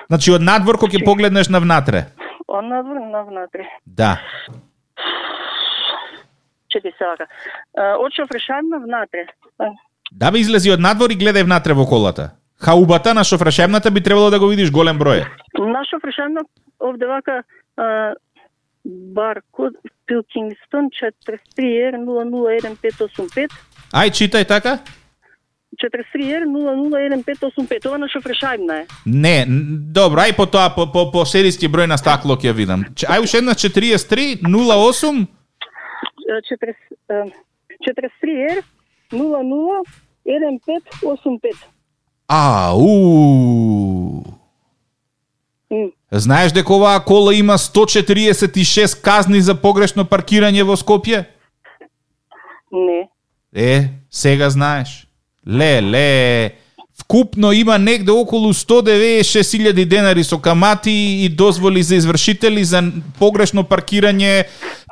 Значи 0.08 0.32
од 0.32 0.42
надвор 0.42 0.78
кога 0.80 0.96
ќе 0.96 1.04
погледнеш 1.04 1.52
на 1.52 1.60
внатре. 1.60 2.06
Он 2.48 2.68
надвор, 2.68 2.96
на 2.96 3.22
внатре. 3.28 3.68
Да. 3.84 4.18
Чекай 6.68 6.92
се 6.96 7.04
вака. 7.04 7.28
Од 7.76 8.16
шофер 8.16 8.40
шајбна 8.40 8.82
внатре. 8.86 9.28
Да 10.10 10.32
бе 10.32 10.40
излези 10.40 10.72
од 10.72 10.80
надвор 10.80 11.12
и 11.12 11.18
гледај 11.20 11.44
внатре 11.44 11.76
во 11.76 11.84
колата. 11.86 12.37
Хаубата 12.60 13.14
на 13.14 13.24
шофрашемната 13.24 13.90
би 13.90 14.02
требало 14.02 14.30
да 14.30 14.38
го 14.38 14.48
видиш 14.48 14.70
голем 14.70 14.98
број. 14.98 15.26
На 15.58 15.84
шофер 15.86 16.10
шајбна 16.10 16.42
овде 16.82 17.06
вака 17.06 17.42
а, 17.76 18.14
баркод 18.84 19.74
Пилкингстон 20.06 20.90
43R 20.90 21.96
001585 22.02 23.48
Ај 23.94 24.10
читај 24.10 24.48
така? 24.48 24.78
43R 25.78 26.50
001585 26.50 27.86
Ова 27.86 27.98
на 27.98 28.08
шофер 28.10 28.34
шајбна 28.34 28.82
е. 28.82 28.86
Не, 29.06 29.46
добро, 29.94 30.20
ај 30.26 30.34
по 30.36 30.46
тоа 30.46 30.74
по 30.74 30.92
по, 30.92 31.10
по 31.12 31.22
серијски 31.22 31.68
број 31.70 31.86
на 31.86 31.98
стакло 31.98 32.34
ќе 32.34 32.52
видам. 32.52 32.84
Ај 33.06 33.22
уште 33.22 33.38
една 33.38 33.54
43 33.54 34.42
08 34.42 35.26
А, 36.28 36.42
40, 36.42 36.74
а, 37.08 37.24
43R 37.86 38.62
001585 39.12 41.77
А, 42.28 42.72
у. 42.76 44.22
М, 45.70 45.90
Знаеш 46.12 46.52
дека 46.52 46.74
оваа 46.74 47.00
кола 47.00 47.34
има 47.34 47.58
146 47.58 49.00
казни 49.00 49.40
за 49.40 49.54
погрешно 49.54 50.04
паркирање 50.04 50.62
во 50.62 50.76
Скопје? 50.76 51.24
Не. 52.72 53.08
Е, 53.54 53.88
сега 54.10 54.50
знаеш. 54.50 55.06
Ле, 55.48 55.80
ле. 55.82 56.52
Вкупно 57.00 57.52
има 57.52 57.78
негде 57.78 58.12
околу 58.12 58.52
196.000 58.52 59.84
денари 59.84 60.24
со 60.24 60.38
камати 60.38 61.24
и 61.24 61.28
дозволи 61.28 61.82
за 61.82 61.96
извршители 61.96 62.64
за 62.64 62.82
погрешно 63.18 63.64
паркирање, 63.64 64.44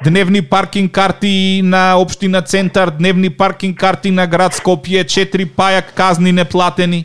дневни 0.05 0.42
паркинг 0.42 0.92
карти 0.92 1.61
на 1.64 1.96
општина 2.01 2.42
Центар, 2.42 2.90
дневни 2.90 3.31
паркинг 3.31 3.79
карти 3.79 4.11
на 4.11 4.27
град 4.27 4.55
Скопје, 4.55 5.05
4 5.05 5.44
пајак 5.57 5.92
казни 5.94 6.33
неплатени. 6.33 7.05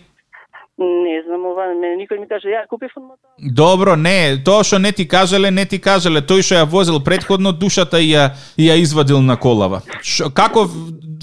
Мене 1.71 1.95
никој 2.03 2.19
ми 2.19 2.27
каже, 2.27 2.49
ја 2.51 2.65
купив 2.69 2.91
од 2.95 3.03
мотор. 3.03 3.29
Добро, 3.38 3.95
не, 3.95 4.38
тоа 4.45 4.63
што 4.63 4.79
не 4.79 4.91
ти 4.91 5.07
кажале, 5.07 5.51
не 5.51 5.65
ти 5.65 5.79
кажале. 5.79 6.21
Тој 6.21 6.43
што 6.43 6.60
ја 6.60 6.65
возил 6.67 6.99
предходно, 6.99 7.51
душата 7.51 7.99
и 7.99 8.12
ја, 8.12 8.31
и 8.57 8.67
ја 8.67 8.81
извадил 8.81 9.21
на 9.21 9.38
колава. 9.38 9.81
Шо, 10.03 10.29
како 10.29 10.67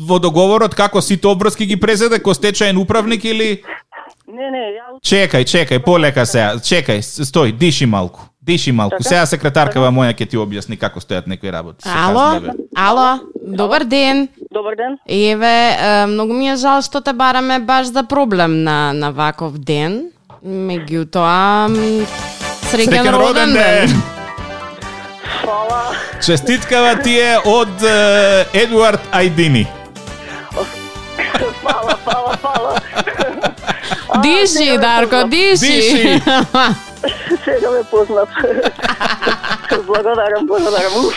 во 0.01 0.19
договорот, 0.19 0.75
како 0.75 1.01
сите 1.01 1.29
обврски 1.29 1.67
ги 1.67 1.77
презеде, 1.81 2.19
ко 2.19 2.35
стечаен 2.35 2.79
управник 2.79 3.25
или... 3.25 3.63
Не, 4.29 4.51
не, 4.51 4.65
ја 4.77 4.89
Чекај, 5.03 5.45
чекај, 5.45 5.85
полека 5.85 6.27
сега. 6.27 6.57
Чекај, 6.59 7.03
стој, 7.03 7.53
диши 7.53 7.87
малку. 7.87 8.21
Диши 8.43 8.73
малку. 8.73 8.99
Така? 8.99 9.09
Сега 9.09 9.27
секретаркава 9.27 9.91
моја 9.95 10.15
ќе 10.17 10.27
ти 10.33 10.39
објасни 10.41 10.79
како 10.81 11.01
стојат 11.01 11.29
некои 11.31 11.53
работи. 11.53 11.85
Се 11.85 11.93
Ало, 11.93 12.55
ало, 12.77 13.09
добар 13.45 13.85
ден. 13.85 14.29
Добар 14.53 14.77
ден. 14.77 14.99
Еве, 15.07 16.07
многу 16.09 16.35
ми 16.35 16.51
е 16.51 16.57
жал 16.57 16.83
што 16.83 17.01
те 17.05 17.13
бараме 17.13 17.61
баш 17.61 17.93
за 17.93 18.03
проблем 18.09 18.63
на, 18.65 18.93
на 18.93 19.13
ваков 19.13 19.59
ден. 19.59 20.11
Меѓутоа, 20.45 21.67
среќен 22.71 23.11
роден 23.11 23.53
ден! 23.53 23.95
Фала. 25.43 25.81
Честиткава 26.23 26.95
ти 27.03 27.17
е 27.19 27.39
од 27.45 27.83
Едуард 28.55 29.01
Ајдини. 29.13 29.67
Фала, 31.63 31.97
фала, 32.05 32.37
фала. 32.43 32.81
Диши, 34.23 34.79
Дарко, 34.79 35.29
диши. 35.29 35.67
Диши. 35.67 36.23
Сега 37.45 37.71
ме 37.71 37.83
познат. 37.91 38.29
благодарам, 39.87 40.47
благодарам. 40.47 41.11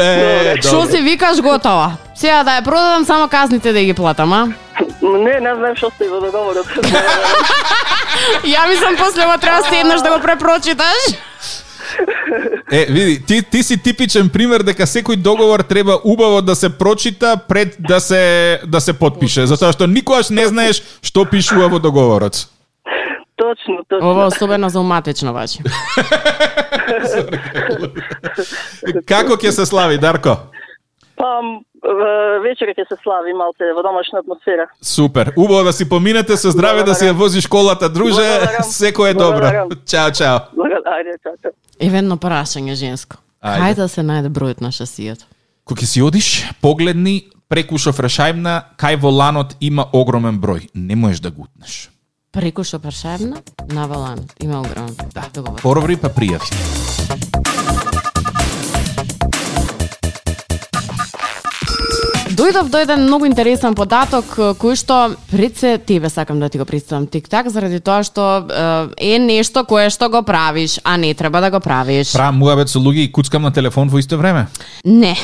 Е, 0.00 0.56
Што 0.62 0.86
викаш 1.02 1.40
готова? 1.40 1.96
Сега 2.14 2.42
да 2.44 2.58
ја 2.58 2.64
продадам 2.64 3.04
само 3.04 3.28
казните 3.28 3.72
да 3.72 3.82
ги 3.82 3.94
платам, 3.94 4.32
а? 4.32 4.67
Не, 5.02 5.40
не 5.40 5.54
знам 5.54 5.76
што 5.76 5.90
стои 5.94 6.08
во 6.08 6.20
договорот. 6.20 6.66
Ја 8.54 8.66
мислам 8.68 8.96
после 8.98 9.24
ова 9.26 9.38
треба 9.38 9.62
седнеш 9.68 10.00
да 10.02 10.16
го 10.16 10.22
препрочиташ. 10.22 11.14
Е, 12.72 12.84
види, 12.84 13.26
ти, 13.26 13.42
ти 13.42 13.62
си 13.62 13.82
типичен 13.82 14.28
пример 14.28 14.60
дека 14.62 14.84
секој 14.84 15.16
договор 15.16 15.62
треба 15.64 15.96
убаво 16.04 16.42
да 16.42 16.54
се 16.54 16.68
прочита 16.68 17.40
пред 17.48 17.76
да 17.80 18.00
се 18.00 18.60
да 18.66 18.80
се 18.80 18.92
подпише, 18.92 19.46
затоа 19.48 19.72
што 19.72 19.88
никогаш 19.88 20.28
не 20.28 20.44
знаеш 20.46 20.82
што 21.00 21.24
пишува 21.24 21.68
во 21.72 21.78
договорот. 21.80 22.48
точно, 23.38 23.84
точно. 23.88 24.10
Ова 24.10 24.26
особено 24.26 24.68
за 24.68 24.80
уматечно 24.80 25.32
бачи. 25.32 25.58
Како 29.06 29.36
ќе 29.36 29.50
се 29.50 29.66
слави, 29.66 29.98
Дарко? 29.98 30.36
Па, 31.18 31.40
м, 31.42 31.60
е, 31.82 32.38
вечер 32.44 32.70
ќе 32.70 32.84
се 32.88 32.96
слави 33.02 33.34
малце 33.34 33.72
во 33.74 33.82
домашна 33.82 34.22
атмосфера. 34.22 34.68
Супер. 34.82 35.32
Убаво 35.36 35.64
да 35.64 35.72
си 35.72 35.88
поминете 35.88 36.36
со 36.36 36.50
здраве 36.50 36.84
да 36.86 36.94
си 36.94 37.10
ја 37.10 37.12
возиш 37.12 37.46
колата, 37.46 37.88
друже. 37.88 38.22
Благодарам. 38.22 38.70
Секој 38.80 39.10
е 39.10 39.14
добро. 39.14 39.48
Чао, 39.86 40.10
чао. 40.14 40.38
Благодарам, 40.54 41.18
чао, 41.22 41.34
чао. 41.42 41.52
Евено 41.80 42.16
прашање 42.16 42.74
женско. 42.78 43.18
Ајде. 43.42 43.60
Хајде 43.62 43.82
да 43.82 43.88
се 43.88 44.02
најде 44.02 44.30
бројот 44.30 44.62
на 44.62 44.70
шасијето. 44.70 45.26
Кога 45.64 45.86
си 45.86 46.02
одиш, 46.02 46.46
погледни 46.62 47.28
преку 47.48 47.78
шофрашајмна, 47.78 48.74
кај 48.78 49.00
воланот 49.00 49.56
има 49.60 49.88
огромен 49.92 50.40
број. 50.40 50.70
Не 50.74 50.96
можеш 50.96 51.20
да 51.20 51.30
го 51.30 51.42
утнеш. 51.48 51.90
Преку 52.32 52.64
шопаршевна 52.64 53.42
на 53.72 53.86
Валан. 53.86 54.18
Има 54.40 54.60
огромен. 54.60 54.96
Да, 55.14 55.28
договор. 55.34 55.60
Пороври 55.62 55.96
па 55.96 56.08
пријави. 56.08 57.47
Дојдов 62.38 62.68
до 62.70 62.78
еден 62.78 63.00
многу 63.02 63.26
интересен 63.26 63.74
податок 63.74 64.28
кој 64.62 64.76
што 64.78 64.96
пред 65.32 65.56
се 65.58 65.72
тебе 65.82 66.06
сакам 66.06 66.38
да 66.38 66.46
ти 66.48 66.60
го 66.60 66.64
представам 66.64 67.08
тик-так 67.10 67.48
заради 67.50 67.80
тоа 67.82 68.04
што 68.06 68.46
е, 68.46 69.18
нешто 69.18 69.64
кое 69.66 69.88
што 69.90 70.06
го 70.06 70.22
правиш, 70.22 70.78
а 70.84 70.94
не 70.96 71.10
треба 71.18 71.40
да 71.42 71.50
го 71.50 71.58
правиш. 71.58 72.12
Правам 72.14 72.38
муабет 72.38 72.70
со 72.70 72.78
луѓе 72.78 73.08
и 73.08 73.10
куцкам 73.10 73.42
на 73.42 73.50
телефон 73.50 73.90
во 73.90 73.98
исто 73.98 74.20
време. 74.22 74.46
Не, 74.84 75.16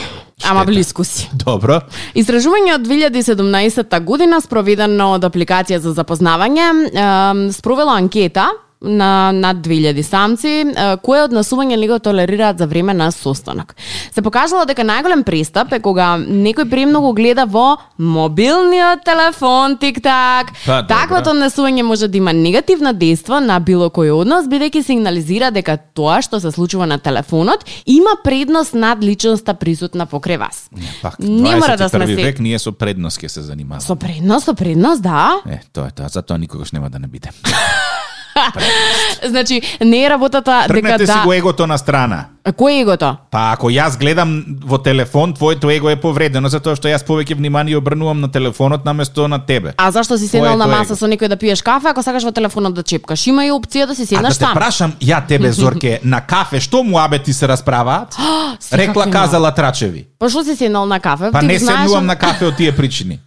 ама 0.43 0.65
Штета. 0.65 0.73
блиску 0.73 1.05
си. 1.05 1.29
Добро. 1.33 1.85
Истражување 2.19 2.75
од 2.75 2.83
2017 2.83 4.01
година 4.03 4.43
спроведено 4.43 5.13
од 5.15 5.23
апликација 5.23 5.79
за 5.79 5.95
запознавање 5.95 7.53
спровела 7.55 7.95
анкета 7.95 8.51
на 8.85 9.33
над 9.33 9.57
2000 9.59 10.03
самци, 10.03 10.49
е, 10.49 10.97
кои 10.99 11.19
однесување 11.19 11.77
ли 11.77 11.89
го 11.89 11.99
толерираат 11.99 12.59
за 12.59 12.67
време 12.67 12.95
на 12.95 13.11
состанок. 13.11 13.75
Се 14.13 14.23
покажало 14.23 14.65
дека 14.65 14.83
најголем 14.83 15.25
пристап 15.25 15.73
е 15.73 15.81
кога 15.81 16.17
некој 16.19 16.71
премногу 16.71 17.13
гледа 17.13 17.45
во 17.47 17.77
мобилниот 17.99 19.05
телефон, 19.05 19.77
тик-так. 19.77 20.53
Па. 20.67 20.83
Таквото 20.85 21.31
однесување 21.31 21.83
може 21.83 22.09
да 22.09 22.17
има 22.17 22.33
негативно 22.33 22.95
дејство 22.95 23.41
на 23.41 23.61
било 23.61 23.89
кој 23.89 24.13
однос, 24.13 24.47
бидејќи 24.47 24.83
сигнализира 24.83 25.51
дека 25.51 25.77
тоа 25.95 26.23
што 26.23 26.41
се 26.41 26.51
случува 26.51 26.87
на 26.87 26.99
телефонот 26.99 27.65
има 27.87 28.17
предност 28.25 28.75
над 28.75 29.05
личноста 29.05 29.55
присутна 29.55 30.07
покрај 30.07 30.39
вас. 30.39 30.69
Пак, 31.03 31.19
Не 31.19 31.57
мора 31.57 31.77
да 31.77 31.89
сме 31.89 31.99
21 32.01 32.07
се- 32.07 32.25
век 32.25 32.39
ние 32.39 32.59
со 32.59 32.73
предност 32.73 33.19
ќе 33.19 33.29
се 33.29 33.43
занимаваме. 33.43 33.81
Со 33.81 33.97
предност, 33.97 34.45
со 34.45 34.55
предност, 34.55 35.03
да. 35.03 35.37
Е, 35.47 35.61
тоа 35.73 35.87
е 35.87 35.91
тоа, 35.91 36.09
затоа 36.09 36.39
никогаш 36.39 36.73
нема 36.73 36.91
да 36.91 36.99
не 36.99 37.07
биде. 37.07 37.29
Значи, 39.29 39.63
не 39.81 40.05
е 40.05 40.11
работата 40.11 40.65
дека 40.69 40.75
Тргнете 40.75 41.07
си 41.07 41.13
да... 41.13 41.23
го 41.25 41.33
егото 41.33 41.67
на 41.67 41.79
страна. 41.79 42.25
Кој 42.45 42.77
е 42.77 42.81
егото? 42.85 43.09
Па 43.33 43.55
ако 43.55 43.71
јас 43.73 43.97
гледам 43.97 44.45
во 44.61 44.77
телефон, 44.79 45.33
твоето 45.33 45.71
его 45.73 45.89
е 45.89 45.97
повредено 45.97 46.51
затоа 46.53 46.77
што 46.77 46.91
јас 46.93 47.01
повеќе 47.07 47.39
внимание 47.39 47.79
обрнувам 47.79 48.21
на 48.21 48.29
телефонот 48.29 48.85
наместо 48.85 49.29
на 49.29 49.39
тебе. 49.39 49.73
А 49.79 49.91
зашто 49.91 50.19
си 50.19 50.29
седнал 50.29 50.57
на 50.57 50.67
маса 50.67 50.93
его. 50.93 51.01
со 51.01 51.09
некој 51.09 51.29
да 51.29 51.37
пиеш 51.37 51.63
кафе, 51.63 51.89
ако 51.89 52.03
сакаш 52.03 52.25
во 52.25 52.33
телефонот 52.33 52.75
да 52.75 52.83
чепкаш? 52.83 53.27
Има 53.27 53.47
и 53.47 53.51
опција 53.51 53.87
да 53.87 53.95
си 53.95 54.03
А 54.03 54.05
да 54.05 54.33
седнаш 54.35 54.39
те 54.39 54.47
прашам, 54.53 54.93
ја 55.01 55.27
тебе 55.27 55.53
Зорке, 55.57 56.01
на 56.05 56.21
кафе 56.21 56.61
што 56.61 56.83
му 56.83 56.99
абети 56.99 57.33
се 57.33 57.49
расправаат? 57.49 58.17
Рекла 58.73 59.11
казала 59.11 59.55
Трачеви. 59.55 60.05
Па 60.19 60.29
што 60.29 60.45
си 60.45 60.57
седнал 60.57 60.87
на 60.87 61.01
кафе? 61.01 61.33
Па 61.33 61.41
Ти 61.41 61.47
не 61.47 61.59
знаеш, 61.59 61.81
седнувам 61.81 62.07
на 62.07 62.17
кафе 62.17 62.45
од 62.45 62.57
тие 62.57 62.77
причини. 62.77 63.21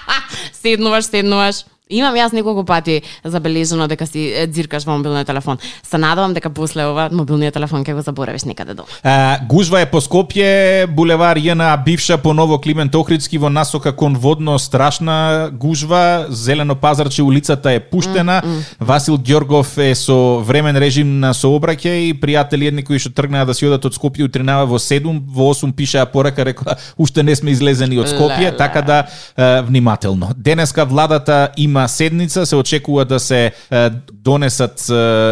седнуваш, 0.62 1.04
седнуваш. 1.04 1.64
Имам 1.92 2.16
јас 2.16 2.32
неколку 2.32 2.64
пати 2.64 3.02
забележено 3.24 3.86
дека 3.88 4.06
си 4.08 4.24
дзиркаш 4.48 4.86
во 4.88 4.96
мобилниот 4.96 5.26
телефон. 5.26 5.58
Се 5.82 5.98
надевам 5.98 6.34
дека 6.34 6.50
после 6.50 6.86
ова 6.88 7.08
мобилниот 7.12 7.54
телефон 7.54 7.84
ќе 7.84 7.94
го 7.94 8.02
заборавиш 8.02 8.44
некаде 8.48 8.74
дома. 8.74 8.88
А, 9.02 9.38
гужва 9.48 9.82
е 9.82 9.86
по 9.90 10.00
Скопје, 10.00 10.86
булевар 10.86 11.38
ЈНА 11.38 11.76
бивша 11.84 12.18
по 12.18 12.32
Ново 12.34 12.58
Климент 12.60 12.94
Охридски 12.94 13.38
во 13.38 13.50
насока 13.50 13.92
кон 13.92 14.16
водно 14.16 14.58
страшна 14.58 15.50
гужва, 15.52 16.26
зелено 16.28 16.74
пазарче 16.74 17.22
улицата 17.22 17.72
е 17.72 17.80
пуштена. 17.80 18.42
Васил 18.80 19.18
Ѓоргов 19.18 19.76
е 19.78 19.94
со 19.94 20.40
времен 20.40 20.76
режим 20.76 21.20
на 21.20 21.34
сообраќај, 21.34 22.16
пријатели 22.20 22.70
едни 22.72 22.82
кои 22.82 22.98
што 22.98 23.12
тргнаа 23.12 23.44
да 23.44 23.54
си 23.54 23.66
одат 23.68 23.84
од 23.84 23.96
Скопје 23.96 24.24
утринава 24.24 24.66
во 24.66 24.80
7, 24.80 25.20
во 25.28 25.52
8 25.52 25.72
пишаа 25.76 26.06
порака, 26.06 26.44
рекла 26.44 26.76
уште 26.96 27.22
не 27.22 27.36
сме 27.36 27.52
излезени 27.52 27.98
од 27.98 28.08
Скопје, 28.08 28.50
Леле. 28.50 28.56
така 28.56 28.82
да 28.82 28.98
е, 29.36 29.62
внимателно. 29.62 30.30
Денеска 30.36 30.84
владата 30.84 31.48
има 31.56 31.81
седница, 31.88 32.46
се 32.46 32.56
очекува 32.56 33.04
да 33.04 33.20
се 33.20 33.52
донесат 34.12 34.86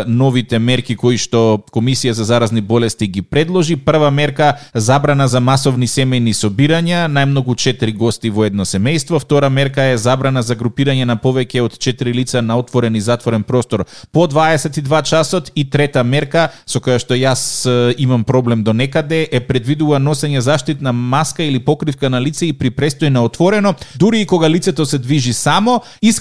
новите 0.07 0.59
мерки 0.59 0.97
кои 0.97 1.19
што 1.19 1.63
Комисија 1.73 2.11
за 2.11 2.25
заразни 2.25 2.61
болести 2.61 3.07
ги 3.07 3.23
предложи. 3.23 3.77
Прва 3.77 4.11
мерка 4.11 4.55
забрана 4.75 5.29
за 5.29 5.41
масовни 5.41 5.87
семејни 5.87 6.33
собирања, 6.35 7.07
најмногу 7.07 7.55
4 7.55 7.93
гости 7.97 8.31
во 8.31 8.45
едно 8.45 8.65
семејство. 8.65 9.21
Втора 9.21 9.51
мерка 9.51 9.91
е 9.93 9.99
забрана 9.99 10.43
за 10.43 10.57
групирање 10.57 11.05
на 11.05 11.17
повеќе 11.17 11.63
од 11.63 11.79
4 11.79 12.15
лица 12.15 12.43
на 12.43 12.59
отворен 12.59 12.97
и 12.97 13.01
затворен 13.01 13.43
простор 13.43 13.85
по 14.13 14.27
22 14.27 15.03
часот 15.03 15.53
и 15.55 15.65
трета 15.71 16.05
мерка 16.05 16.51
со 16.67 16.81
која 16.81 16.99
што 16.99 17.15
јас 17.15 17.95
имам 17.99 18.25
проблем 18.25 18.65
до 18.65 18.73
некаде 18.73 19.27
е 19.31 19.41
предвидува 19.41 19.99
носење 19.99 20.39
заштитна 20.39 20.93
маска 20.93 21.43
или 21.43 21.59
покривка 21.59 22.11
на 22.11 22.21
лице 22.21 22.47
и 22.47 22.53
при 22.53 22.71
престој 22.71 23.09
на 23.09 23.25
отворено, 23.25 23.75
дури 23.99 24.21
и 24.21 24.27
кога 24.27 24.49
лицето 24.51 24.87
се 24.87 24.99
движи 24.99 25.33
само, 25.33 25.81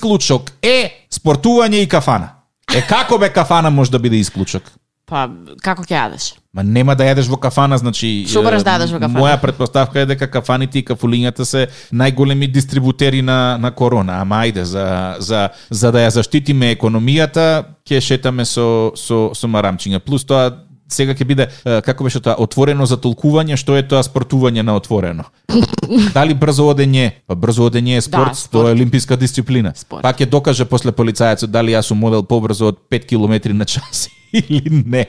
исклучок 0.10 0.52
е 0.62 1.06
спортување 1.12 1.84
и 1.84 1.88
кафана. 1.88 2.36
Е 2.74 2.82
како 2.82 3.18
бе 3.18 3.30
кафана 3.30 3.70
може 3.70 3.92
да 3.92 4.00
биде 4.00 4.18
исклучок? 4.18 4.64
Па, 5.10 5.28
како 5.62 5.82
ќе 5.84 5.96
јадеш? 5.96 6.36
Ма 6.54 6.62
нема 6.64 6.96
да 6.96 7.06
јадеш 7.06 7.30
во 7.30 7.38
кафана, 7.38 7.78
значи 7.78 8.26
Што 8.30 8.44
бараш 8.46 8.62
да 8.66 8.76
јадеш 8.78 8.94
во 8.94 9.00
кафана? 9.02 9.20
Моја 9.20 9.40
предпоставка 9.42 10.02
е 10.02 10.06
дека 10.06 10.28
кафаните 10.30 10.80
и 10.80 10.86
кафулињата 10.86 11.46
се 11.46 11.68
најголеми 11.92 12.50
дистрибутери 12.50 13.22
на 13.22 13.58
на 13.58 13.72
корона, 13.72 14.22
ама 14.22 14.44
ајде 14.46 14.64
за 14.64 15.16
за 15.20 15.50
за 15.70 15.92
да 15.92 16.06
ја 16.06 16.14
заштитиме 16.14 16.76
економијата, 16.76 17.64
ќе 17.86 18.02
шетаме 18.02 18.46
со 18.46 18.92
со 18.96 19.32
со 19.34 19.48
марамчиња. 19.48 20.00
Плюс 20.00 20.26
тоа 20.26 20.52
сега 20.90 21.14
ќе 21.14 21.26
биде 21.26 21.48
како 21.86 22.04
беше 22.04 22.20
тоа 22.20 22.36
отворено 22.38 22.86
за 22.86 22.98
толкување, 22.98 23.58
што 23.58 23.78
е 23.78 23.84
тоа 23.84 24.04
спортување 24.04 24.62
на 24.62 24.76
отворено. 24.76 25.24
Дали 26.18 26.34
брзо 26.34 26.70
одење? 26.74 27.12
Па 27.28 27.36
брзо 27.36 27.70
одење 27.70 27.98
е 27.98 28.02
спорт, 28.02 28.34
Да, 28.34 28.36
спорт. 28.36 28.52
тоа 28.52 28.70
е 28.70 28.74
олимписка 28.74 29.18
дисциплина. 29.18 29.74
Спорт. 29.76 30.04
Па 30.04 30.14
ќе 30.14 30.26
докаже 30.26 30.66
после 30.66 30.92
полицајецот 30.92 31.48
дали 31.48 31.72
јас 31.72 31.90
сум 31.90 32.00
модел 32.00 32.24
побрзо 32.24 32.68
од 32.68 32.78
5 32.90 33.06
км 33.06 33.54
на 33.54 33.66
час 33.66 34.10
или 34.34 34.84
не. 34.86 35.06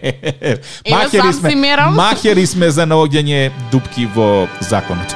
сам 1.10 1.32
си 1.32 1.54
мерам. 1.56 1.94
махери 1.94 2.46
сме 2.46 2.70
за 2.70 2.86
наоѓање 2.86 3.50
дупки 3.72 4.06
во 4.06 4.48
законот. 4.60 5.14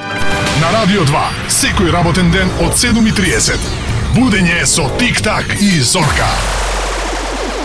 На 0.61 0.71
Радио 0.73 1.03
2, 1.03 1.25
секој 1.51 1.91
работен 1.93 2.31
ден 2.31 2.49
од 2.61 2.73
7.30. 2.73 3.59
Будење 4.15 4.65
со 4.65 4.87
Тик-так 4.99 5.57
и 5.61 5.81
Зорка. 5.83 6.29